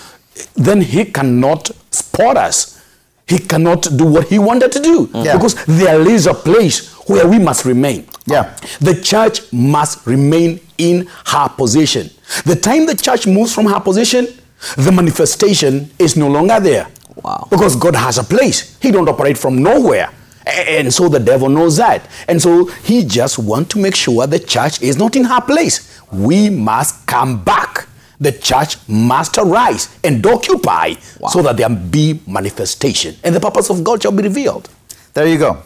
then 0.54 0.80
he 0.80 1.04
cannot 1.04 1.70
spot 1.90 2.36
us. 2.36 2.78
He 3.26 3.38
cannot 3.38 3.82
do 3.96 4.06
what 4.06 4.28
he 4.28 4.38
wanted 4.38 4.72
to 4.72 4.80
do. 4.80 5.06
Mm. 5.08 5.24
Yeah. 5.24 5.36
Because 5.36 5.62
there 5.66 6.08
is 6.08 6.26
a 6.26 6.32
place 6.32 6.94
where 7.08 7.28
we 7.28 7.38
must 7.38 7.64
remain. 7.66 8.06
Yeah. 8.26 8.56
The 8.80 8.98
church 9.00 9.52
must 9.52 10.06
remain 10.06 10.60
in 10.78 11.08
her 11.26 11.48
position. 11.48 12.10
The 12.44 12.56
time 12.56 12.86
the 12.86 12.94
church 12.94 13.26
moves 13.26 13.54
from 13.54 13.66
her 13.66 13.80
position, 13.80 14.28
the 14.76 14.92
manifestation 14.92 15.90
is 15.98 16.16
no 16.16 16.28
longer 16.28 16.58
there. 16.60 16.88
Wow. 17.22 17.46
Because 17.50 17.76
God 17.76 17.96
has 17.96 18.18
a 18.18 18.24
place. 18.24 18.78
He 18.80 18.90
don't 18.90 19.08
operate 19.08 19.36
from 19.36 19.62
nowhere. 19.62 20.10
A- 20.48 20.78
And 20.80 20.92
so 20.92 21.08
the 21.08 21.20
devil 21.20 21.48
knows 21.48 21.76
that. 21.76 22.00
And 22.28 22.40
so 22.40 22.64
he 22.82 23.04
just 23.04 23.38
want 23.38 23.70
to 23.70 23.78
make 23.78 23.94
sure 23.94 24.26
the 24.26 24.38
church 24.38 24.80
is 24.82 24.96
not 24.96 25.14
in 25.16 25.24
her 25.24 25.40
place. 25.40 26.00
We 26.12 26.50
must 26.50 27.06
come 27.06 27.42
back. 27.44 27.86
The 28.20 28.32
church 28.32 28.76
must 28.88 29.38
arise 29.38 29.88
and 30.02 30.24
occupy 30.26 30.94
so 31.30 31.42
that 31.42 31.56
there 31.56 31.68
be 31.68 32.20
manifestation. 32.26 33.14
And 33.22 33.34
the 33.34 33.40
purpose 33.40 33.70
of 33.70 33.84
God 33.84 34.02
shall 34.02 34.12
be 34.12 34.22
revealed. 34.24 34.68
There 35.14 35.26
you 35.26 35.38
go. 35.38 35.62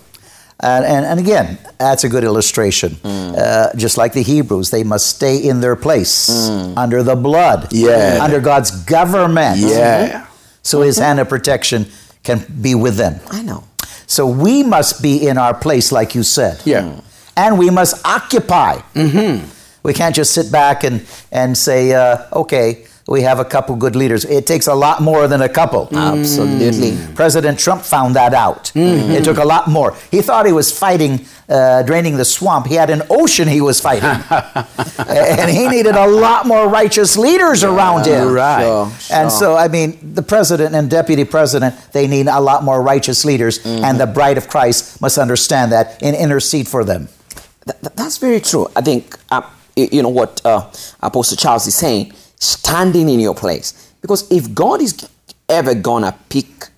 And, 0.60 0.84
and, 0.84 1.04
and 1.06 1.18
again, 1.18 1.58
that's 1.78 2.04
a 2.04 2.08
good 2.08 2.24
illustration. 2.24 2.96
Uh, 3.04 3.74
just 3.74 3.96
like 3.96 4.12
the 4.12 4.22
Hebrews, 4.22 4.70
they 4.70 4.84
must 4.84 5.06
stay 5.16 5.38
in 5.38 5.60
their 5.60 5.74
place 5.76 6.28
under 6.76 7.02
the 7.02 7.16
blood, 7.16 7.68
Yeah. 7.72 8.18
under 8.22 8.38
God's 8.40 8.70
government. 8.84 9.58
Yeah. 9.58 10.26
So 10.62 10.82
his 10.82 10.98
hand 10.98 11.18
of 11.20 11.28
protection 11.28 11.86
can 12.22 12.44
be 12.60 12.74
with 12.76 12.96
them. 12.96 13.18
I 13.30 13.42
know. 13.42 13.64
So 14.12 14.26
we 14.26 14.62
must 14.62 15.02
be 15.02 15.26
in 15.26 15.38
our 15.38 15.54
place, 15.54 15.90
like 15.90 16.14
you 16.14 16.22
said. 16.22 16.60
Yeah. 16.66 17.00
And 17.34 17.58
we 17.58 17.70
must 17.70 17.94
occupy. 18.04 18.76
Mm-hmm. 18.94 19.48
We 19.82 19.94
can't 19.94 20.14
just 20.14 20.34
sit 20.34 20.52
back 20.52 20.84
and, 20.84 21.06
and 21.30 21.56
say, 21.56 21.94
uh, 21.94 22.26
okay, 22.34 22.84
we 23.08 23.22
have 23.22 23.38
a 23.40 23.44
couple 23.44 23.74
good 23.76 23.96
leaders. 23.96 24.24
It 24.24 24.46
takes 24.46 24.66
a 24.68 24.74
lot 24.74 25.00
more 25.02 25.26
than 25.26 25.42
a 25.42 25.48
couple. 25.48 25.88
Absolutely. 25.92 26.96
President 27.14 27.58
Trump 27.58 27.82
found 27.82 28.14
that 28.16 28.32
out. 28.32 28.70
It 28.74 29.24
took 29.24 29.38
a 29.38 29.44
lot 29.44 29.68
more. 29.68 29.94
He 30.10 30.22
thought 30.22 30.46
he 30.46 30.52
was 30.52 30.76
fighting, 30.76 31.26
uh, 31.48 31.82
draining 31.82 32.16
the 32.16 32.24
swamp. 32.24 32.66
He 32.66 32.74
had 32.76 32.90
an 32.90 33.02
ocean 33.10 33.48
he 33.48 33.60
was 33.60 33.80
fighting. 33.80 34.04
and 35.08 35.50
he 35.50 35.68
needed 35.68 35.96
a 35.96 36.06
lot 36.06 36.46
more 36.46 36.68
righteous 36.68 37.16
leaders 37.16 37.64
around 37.64 38.06
him. 38.06 38.28
Right. 38.32 38.62
Sure, 38.64 38.92
And 39.10 39.32
so, 39.32 39.56
I 39.56 39.68
mean, 39.68 40.14
the 40.14 40.22
president 40.22 40.74
and 40.74 40.88
deputy 40.88 41.24
president, 41.24 41.74
they 41.92 42.06
need 42.06 42.28
a 42.28 42.40
lot 42.40 42.62
more 42.62 42.80
righteous 42.80 43.24
leaders, 43.24 43.58
and 43.66 43.98
the 43.98 44.06
bride 44.06 44.38
of 44.38 44.48
Christ 44.48 45.00
must 45.00 45.18
understand 45.18 45.72
that 45.72 46.00
and 46.02 46.14
intercede 46.14 46.68
for 46.68 46.84
them. 46.84 47.08
Th- 47.66 47.78
th- 47.80 47.94
that's 47.96 48.18
very 48.18 48.40
true. 48.40 48.68
I 48.76 48.80
think 48.80 49.16
uh, 49.30 49.42
you 49.76 50.02
know 50.02 50.08
what 50.08 50.40
uh, 50.44 50.70
Apostle 51.00 51.36
Charles 51.36 51.66
is 51.66 51.74
saying: 51.76 52.12
standing 52.42 53.08
in 53.08 53.20
your 53.20 53.34
place. 53.34 53.92
Because 54.00 54.30
if 54.30 54.52
God 54.54 54.82
is 54.82 55.08
ever 55.48 55.74
gonna 55.74 56.16
pick 56.28 56.68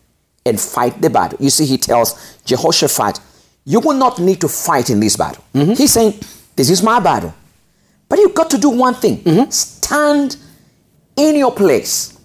and 0.47 0.61
fight 0.61 1.01
the 1.01 1.09
battle, 1.09 1.39
you 1.41 1.51
see, 1.51 1.65
He 1.65 1.79
tells 1.79 2.15
Jehoshaphat, 2.45 3.19
"You 3.65 3.81
will 3.81 3.97
not 3.97 4.19
need 4.19 4.41
to 4.43 4.49
fight 4.49 4.91
in 4.91 5.01
this 5.01 5.17
battle." 5.17 5.43
Mm-hmm. 5.55 5.73
He's 5.73 5.93
saying, 5.93 6.15
"This 6.57 6.69
is 6.71 6.83
my 6.83 7.01
battle," 7.01 7.33
but 8.09 8.19
you've 8.19 8.35
got 8.35 8.51
to 8.51 8.59
do 8.59 8.69
one 8.69 8.95
thing: 8.95 9.19
mm-hmm. 9.23 9.51
stand 9.51 10.37
in 11.17 11.37
your 11.37 11.53
place. 11.53 12.19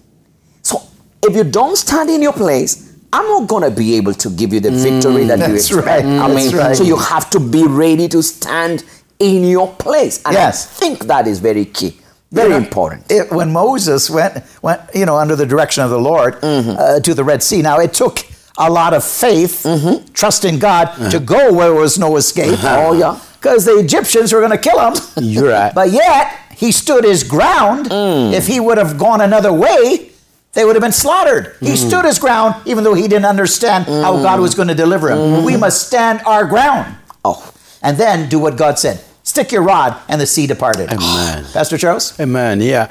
So 0.62 0.82
if 1.22 1.34
you 1.34 1.44
don't 1.44 1.76
stand 1.76 2.10
in 2.10 2.20
your 2.20 2.34
place, 2.34 2.92
I'm 3.12 3.26
not 3.26 3.48
gonna 3.48 3.70
be 3.70 3.96
able 3.96 4.14
to 4.14 4.28
give 4.30 4.52
you 4.52 4.60
the 4.60 4.70
mm, 4.70 4.82
victory 4.82 5.24
that 5.24 5.38
you 5.48 5.54
expect. 5.54 5.86
right. 5.86 6.04
I 6.04 6.28
That's 6.28 6.34
mean, 6.34 6.56
right. 6.56 6.76
so 6.76 6.84
you 6.84 6.96
have 6.96 7.30
to 7.30 7.40
be 7.40 7.64
ready 7.66 8.06
to 8.08 8.22
stand 8.22 8.84
in 9.18 9.44
your 9.44 9.68
place. 9.74 10.20
And 10.24 10.34
Yes. 10.34 10.66
I 10.66 10.80
think 10.80 11.06
that 11.06 11.26
is 11.26 11.38
very 11.40 11.64
key, 11.64 11.96
very 12.30 12.48
You 12.48 12.50
know, 12.50 12.64
important. 12.64 13.10
It, 13.10 13.30
when 13.30 13.52
Moses 13.52 14.08
went, 14.08 14.44
went, 14.62 14.80
you 14.94 15.06
know, 15.06 15.16
under 15.16 15.36
the 15.36 15.46
direction 15.46 15.82
of 15.82 15.90
the 15.90 15.98
Lord 15.98 16.34
mm-hmm. 16.40 16.76
uh, 16.78 17.00
to 17.00 17.14
the 17.14 17.24
Red 17.24 17.42
Sea. 17.42 17.62
Now 17.62 17.78
it 17.80 17.92
took 17.92 18.18
a 18.58 18.70
lot 18.70 18.94
of 18.94 19.04
faith, 19.04 19.64
mm-hmm. 19.64 20.12
trust 20.12 20.44
in 20.44 20.58
God, 20.58 20.88
uh-huh. 20.88 21.10
to 21.10 21.20
go 21.20 21.52
where 21.52 21.70
there 21.70 21.80
was 21.80 21.98
no 21.98 22.16
escape. 22.16 22.52
Uh-huh. 22.52 22.88
Oh, 22.88 22.92
yeah. 22.92 23.18
because 23.34 23.64
the 23.64 23.78
Egyptians 23.78 24.32
were 24.32 24.40
going 24.40 24.52
to 24.52 24.58
kill 24.58 24.78
him. 24.78 24.94
You're 25.16 25.50
right. 25.50 25.74
But 25.80 25.90
yet 25.90 26.36
he 26.54 26.72
stood 26.72 27.04
his 27.04 27.24
ground. 27.24 27.86
Mm. 27.86 28.32
If 28.32 28.46
he 28.46 28.60
would 28.60 28.78
have 28.78 28.98
gone 28.98 29.20
another 29.20 29.52
way, 29.52 30.10
they 30.52 30.64
would 30.64 30.76
have 30.76 30.82
been 30.82 30.92
slaughtered. 30.92 31.56
He 31.60 31.72
mm. 31.72 31.88
stood 31.88 32.04
his 32.04 32.18
ground, 32.18 32.54
even 32.66 32.84
though 32.84 32.94
he 32.94 33.08
didn't 33.08 33.24
understand 33.24 33.86
how 33.86 34.16
mm. 34.16 34.22
God 34.22 34.40
was 34.40 34.54
going 34.54 34.68
to 34.68 34.74
deliver 34.74 35.10
him. 35.10 35.44
We 35.44 35.56
must 35.56 35.86
stand 35.86 36.20
our 36.26 36.44
ground 36.44 36.96
Oh, 37.24 37.52
and 37.82 37.96
then 37.98 38.28
do 38.28 38.38
what 38.38 38.56
God 38.56 38.78
said. 38.78 39.02
Stick 39.22 39.52
your 39.52 39.62
rod, 39.62 39.96
and 40.08 40.20
the 40.20 40.26
sea 40.26 40.46
departed. 40.46 40.90
Amen. 40.90 41.44
Pastor 41.52 41.78
Charles? 41.78 42.18
Amen. 42.18 42.60
Yeah, 42.60 42.90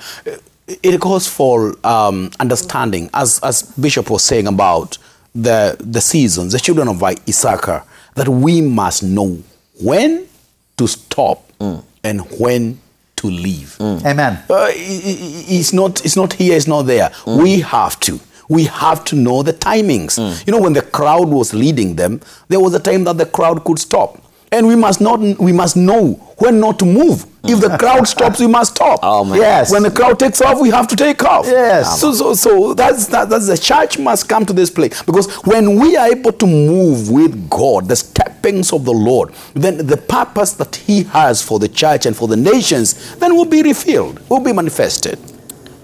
it 0.67 0.99
calls 1.01 1.27
for 1.27 1.75
um, 1.83 2.31
understanding, 2.39 3.09
as 3.13 3.39
as 3.43 3.63
Bishop 3.63 4.09
was 4.09 4.23
saying 4.23 4.47
about 4.47 4.97
the 5.33 5.75
the 5.79 6.01
seasons, 6.01 6.53
the 6.53 6.59
children 6.59 6.87
of 6.87 7.01
Issachar, 7.03 7.83
that 8.15 8.27
we 8.27 8.61
must 8.61 9.03
know 9.03 9.39
when 9.81 10.27
to 10.77 10.87
stop 10.87 11.51
and 12.03 12.21
when 12.39 12.79
to 13.17 13.27
leave. 13.27 13.75
Amen. 13.81 14.43
Uh, 14.49 14.67
it's 14.71 15.73
not 15.73 16.03
it's 16.05 16.15
not 16.15 16.33
here, 16.33 16.55
it's 16.55 16.67
not 16.67 16.83
there. 16.83 17.11
We 17.25 17.61
have 17.61 17.99
to. 18.01 18.19
We 18.47 18.63
have 18.65 19.03
to 19.05 19.15
know 19.15 19.43
the 19.43 19.53
timings. 19.53 20.17
You 20.47 20.51
know, 20.53 20.59
when 20.61 20.73
the 20.73 20.81
crowd 20.81 21.29
was 21.29 21.53
leading 21.53 21.95
them, 21.95 22.21
there 22.47 22.59
was 22.59 22.73
a 22.73 22.79
time 22.79 23.03
that 23.03 23.17
the 23.17 23.25
crowd 23.27 23.63
could 23.63 23.77
stop. 23.77 24.17
And 24.51 24.67
we 24.67 24.75
must 24.75 24.99
not 24.99 25.19
we 25.39 25.51
must 25.51 25.75
know 25.75 26.13
when 26.39 26.59
not 26.59 26.79
to 26.79 26.85
move. 26.85 27.25
If 27.43 27.62
the 27.62 27.77
crowd 27.77 28.07
stops, 28.15 28.39
we 28.39 28.47
must 28.47 28.75
stop. 28.75 28.99
Oh, 29.03 29.23
man. 29.23 29.38
Yes. 29.38 29.71
When 29.71 29.83
the 29.83 29.91
crowd 29.91 30.19
takes 30.19 30.41
off, 30.41 30.59
we 30.59 30.69
have 30.71 30.88
to 30.88 30.95
take 30.95 31.23
off. 31.23 31.45
Yes. 31.45 31.99
So 32.01 32.13
so 32.13 32.33
so 32.33 32.73
that's 32.73 33.07
that, 33.07 33.29
that's 33.29 33.47
the 33.47 33.57
church 33.57 33.99
must 33.99 34.27
come 34.27 34.45
to 34.45 34.53
this 34.53 34.69
place 34.69 35.03
because 35.03 35.31
when 35.45 35.79
we 35.79 35.95
are 35.97 36.07
able 36.07 36.31
to 36.33 36.47
move 36.47 37.12
with 37.12 37.49
God, 37.49 37.88
the 37.88 37.95
steppings 37.95 38.73
of 38.73 38.85
the 38.85 38.93
Lord, 38.93 39.33
then 39.53 39.85
the 39.85 39.97
purpose 39.97 40.53
that 40.53 40.75
He 40.75 41.03
has 41.03 41.43
for 41.43 41.59
the 41.59 41.67
church 41.67 42.05
and 42.05 42.15
for 42.15 42.27
the 42.27 42.38
nations, 42.38 43.15
then 43.17 43.35
will 43.35 43.45
be 43.45 43.62
revealed, 43.62 44.19
will 44.29 44.39
be 44.43 44.53
manifested. 44.53 45.19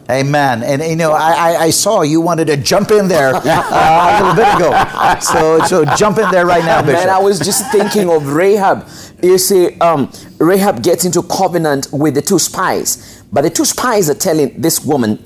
Amen. 0.10 0.62
And 0.64 0.84
you 0.84 0.96
know, 0.96 1.14
I, 1.14 1.32
I, 1.32 1.58
I 1.64 1.70
saw 1.72 2.04
you 2.04 2.22
wanted 2.22 2.46
to 2.48 2.58
jump 2.58 2.92
in 2.92 3.08
there 3.08 3.34
uh, 3.36 3.42
a 3.42 4.22
little 4.22 4.36
bit 4.36 4.56
ago. 4.56 5.20
So 5.20 5.60
so 5.66 5.96
jump 5.96 6.20
in 6.20 6.30
there 6.30 6.46
right 6.46 6.64
now, 6.64 6.82
Bishop. 6.82 7.06
man, 7.06 7.10
I 7.10 7.18
was 7.18 7.40
just 7.40 7.72
thinking 7.72 8.10
of 8.10 8.28
Rahab. 8.28 8.88
You 9.24 9.38
see, 9.38 9.80
um, 9.80 10.12
Rahab 10.38 10.84
gets 10.84 11.06
into 11.06 11.24
covenant 11.24 11.88
with 11.92 12.14
the 12.14 12.22
two 12.22 12.38
spies, 12.38 13.24
but 13.32 13.42
the 13.42 13.50
two 13.50 13.66
spies 13.66 14.10
are 14.10 14.16
telling 14.16 14.62
this 14.62 14.86
woman, 14.86 15.26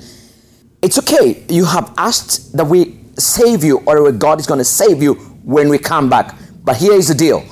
"It's 0.81 0.97
okay. 0.99 1.43
You 1.49 1.65
have 1.65 1.93
asked 1.97 2.55
that 2.55 2.65
we 2.65 2.99
save 3.17 3.63
you, 3.65 3.79
or 3.85 4.09
God 4.13 4.39
is 4.39 4.47
going 4.47 4.59
to 4.59 4.65
save 4.65 5.03
you 5.03 5.15
when 5.43 5.67
we 5.67 5.77
come 5.77 6.09
back. 6.09 6.35
But 6.63 6.77
here 6.77 6.93
is 6.93 7.09
the 7.09 7.15
deal: 7.15 7.43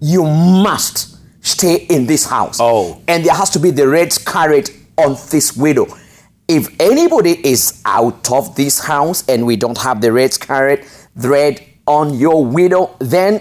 you 0.00 0.24
must 0.24 1.16
stay 1.40 1.76
in 1.88 2.06
this 2.06 2.26
house. 2.26 2.58
Oh. 2.60 3.00
and 3.08 3.24
there 3.24 3.34
has 3.34 3.50
to 3.50 3.58
be 3.58 3.70
the 3.70 3.88
red 3.88 4.12
scarlet 4.12 4.70
on 4.98 5.16
this 5.30 5.56
widow." 5.56 5.86
If 6.46 6.68
anybody 6.80 7.40
is 7.46 7.80
out 7.84 8.30
of 8.30 8.54
this 8.54 8.78
house 8.80 9.26
and 9.28 9.46
we 9.46 9.56
don't 9.56 9.78
have 9.78 10.00
the 10.00 10.12
red 10.12 10.32
scarlet 10.32 10.84
thread 11.18 11.64
on 11.86 12.14
your 12.14 12.44
widow, 12.44 12.94
then 12.98 13.40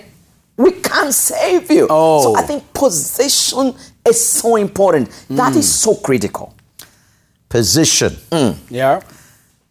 we 0.57 0.71
can't 0.71 1.13
save 1.13 1.69
you. 1.69 1.87
Oh. 1.89 2.23
So 2.23 2.35
I 2.41 2.43
think 2.43 2.73
position 2.73 3.75
is 4.07 4.25
so 4.25 4.55
important. 4.55 5.09
That 5.29 5.55
is 5.55 5.71
so 5.71 5.95
critical. 5.95 6.53
Position. 7.49 8.11
Mm. 8.31 8.57
Yeah. 8.69 9.01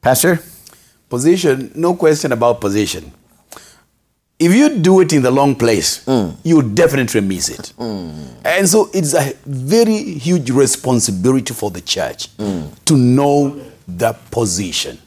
Pastor? 0.00 0.40
Position, 1.08 1.72
no 1.74 1.94
question 1.94 2.32
about 2.32 2.60
position. 2.60 3.12
If 4.42 4.52
you 4.52 4.78
do 4.80 4.98
it 5.00 5.12
in 5.12 5.22
the 5.22 5.30
long 5.30 5.54
place, 5.54 6.04
you 6.42 6.62
definitely 6.62 7.20
miss 7.20 7.48
it. 7.48 7.72
And 7.78 8.68
so 8.68 8.90
it's 8.92 9.14
a 9.14 9.34
very 9.46 10.18
huge 10.18 10.50
responsibility 10.50 11.54
for 11.54 11.70
the 11.70 11.80
church 11.80 12.28
to 12.36 12.96
know 12.96 13.62
the 13.86 14.14
position. 14.32 14.98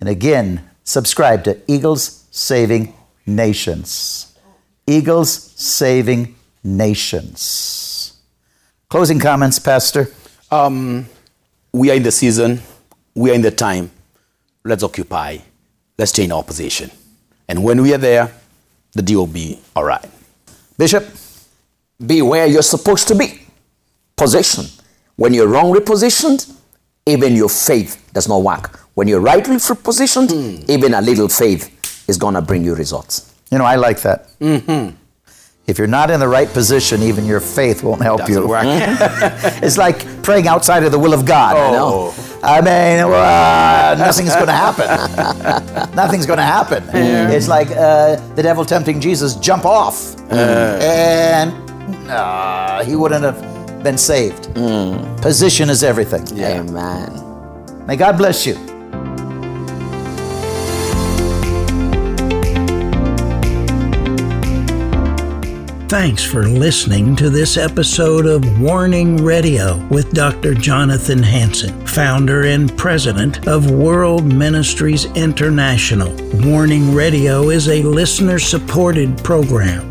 And 0.00 0.08
again, 0.08 0.70
subscribe 0.84 1.44
to 1.44 1.60
Eagles 1.66 2.24
Saving 2.30 2.94
Nations. 3.26 4.36
Eagles 4.86 5.52
Saving 5.56 6.36
Nations. 6.62 8.18
Closing 8.88 9.18
comments, 9.18 9.58
Pastor. 9.58 10.08
Um, 10.50 11.06
we 11.72 11.90
are 11.90 11.94
in 11.94 12.02
the 12.02 12.10
season, 12.10 12.60
we 13.14 13.30
are 13.30 13.34
in 13.34 13.42
the 13.42 13.50
time. 13.50 13.90
Let's 14.64 14.82
occupy, 14.82 15.38
let's 15.96 16.10
stay 16.10 16.24
in 16.24 16.32
our 16.32 16.42
position. 16.42 16.90
And 17.48 17.62
when 17.62 17.82
we 17.82 17.94
are 17.94 17.98
there, 17.98 18.32
the 18.92 19.02
deal 19.02 19.20
will 19.20 19.26
be 19.26 19.60
all 19.76 19.84
right. 19.84 20.04
Bishop, 20.76 21.06
Be 22.04 22.22
where 22.22 22.46
you're 22.46 22.62
supposed 22.62 23.08
to 23.08 23.14
be. 23.14 23.40
Position. 24.20 24.66
When 25.16 25.32
you're 25.32 25.48
wrongly 25.48 25.80
positioned, 25.80 26.46
even 27.06 27.34
your 27.34 27.48
faith 27.48 28.10
does 28.12 28.28
not 28.28 28.42
work. 28.42 28.76
When 28.76 28.84
When 28.94 29.08
you're 29.08 29.20
rightly 29.20 29.56
positioned, 29.82 30.30
even 30.68 30.92
a 30.92 31.00
little 31.00 31.28
faith 31.28 31.64
is 32.06 32.18
going 32.18 32.34
to 32.34 32.42
bring 32.42 32.62
you 32.62 32.74
results. 32.74 33.32
You 33.50 33.56
know, 33.58 33.64
I 33.64 33.76
like 33.76 34.02
that. 34.02 34.28
Mm-hmm. 34.38 34.96
If 35.66 35.78
you're 35.78 35.86
not 36.00 36.10
in 36.10 36.20
the 36.20 36.28
right 36.28 36.52
position, 36.52 37.02
even 37.02 37.24
your 37.24 37.40
faith 37.40 37.82
won't 37.82 38.02
help 38.02 38.20
Doesn't 38.20 38.42
you. 38.42 38.46
work. 38.46 38.64
it's 39.62 39.78
like 39.78 39.98
praying 40.22 40.48
outside 40.48 40.82
of 40.82 40.92
the 40.92 40.98
will 40.98 41.14
of 41.14 41.24
God. 41.24 41.56
I 41.56 41.70
know. 41.70 42.12
I 42.42 42.60
mean, 42.60 43.08
well, 43.08 43.94
uh, 43.94 43.94
nothing's 44.06 44.34
going 44.34 44.48
to 44.48 44.60
happen. 44.66 44.88
nothing's 45.94 46.26
going 46.26 46.38
to 46.38 46.50
happen. 46.58 46.82
It's 46.94 47.48
like 47.48 47.70
uh, 47.70 48.16
the 48.34 48.42
devil 48.42 48.66
tempting 48.66 49.00
Jesus, 49.00 49.36
jump 49.36 49.64
off. 49.64 50.14
And 50.30 51.54
uh, 52.10 52.84
he 52.84 52.96
wouldn't 52.96 53.24
have 53.24 53.49
been 53.82 53.98
saved. 53.98 54.54
Position 55.22 55.70
is 55.70 55.82
everything. 55.82 56.26
Amen. 56.40 57.86
May 57.86 57.96
God 57.96 58.16
bless 58.18 58.46
you. 58.46 58.54
Thanks 65.90 66.22
for 66.22 66.44
listening 66.44 67.16
to 67.16 67.30
this 67.30 67.56
episode 67.56 68.24
of 68.24 68.60
Warning 68.60 69.16
Radio 69.16 69.84
with 69.88 70.12
Dr. 70.12 70.54
Jonathan 70.54 71.20
Hansen, 71.20 71.84
founder 71.84 72.44
and 72.46 72.74
president 72.78 73.48
of 73.48 73.72
World 73.72 74.32
Ministries 74.32 75.06
International. 75.16 76.14
Warning 76.44 76.94
Radio 76.94 77.50
is 77.50 77.68
a 77.68 77.82
listener 77.82 78.38
supported 78.38 79.18
program. 79.24 79.90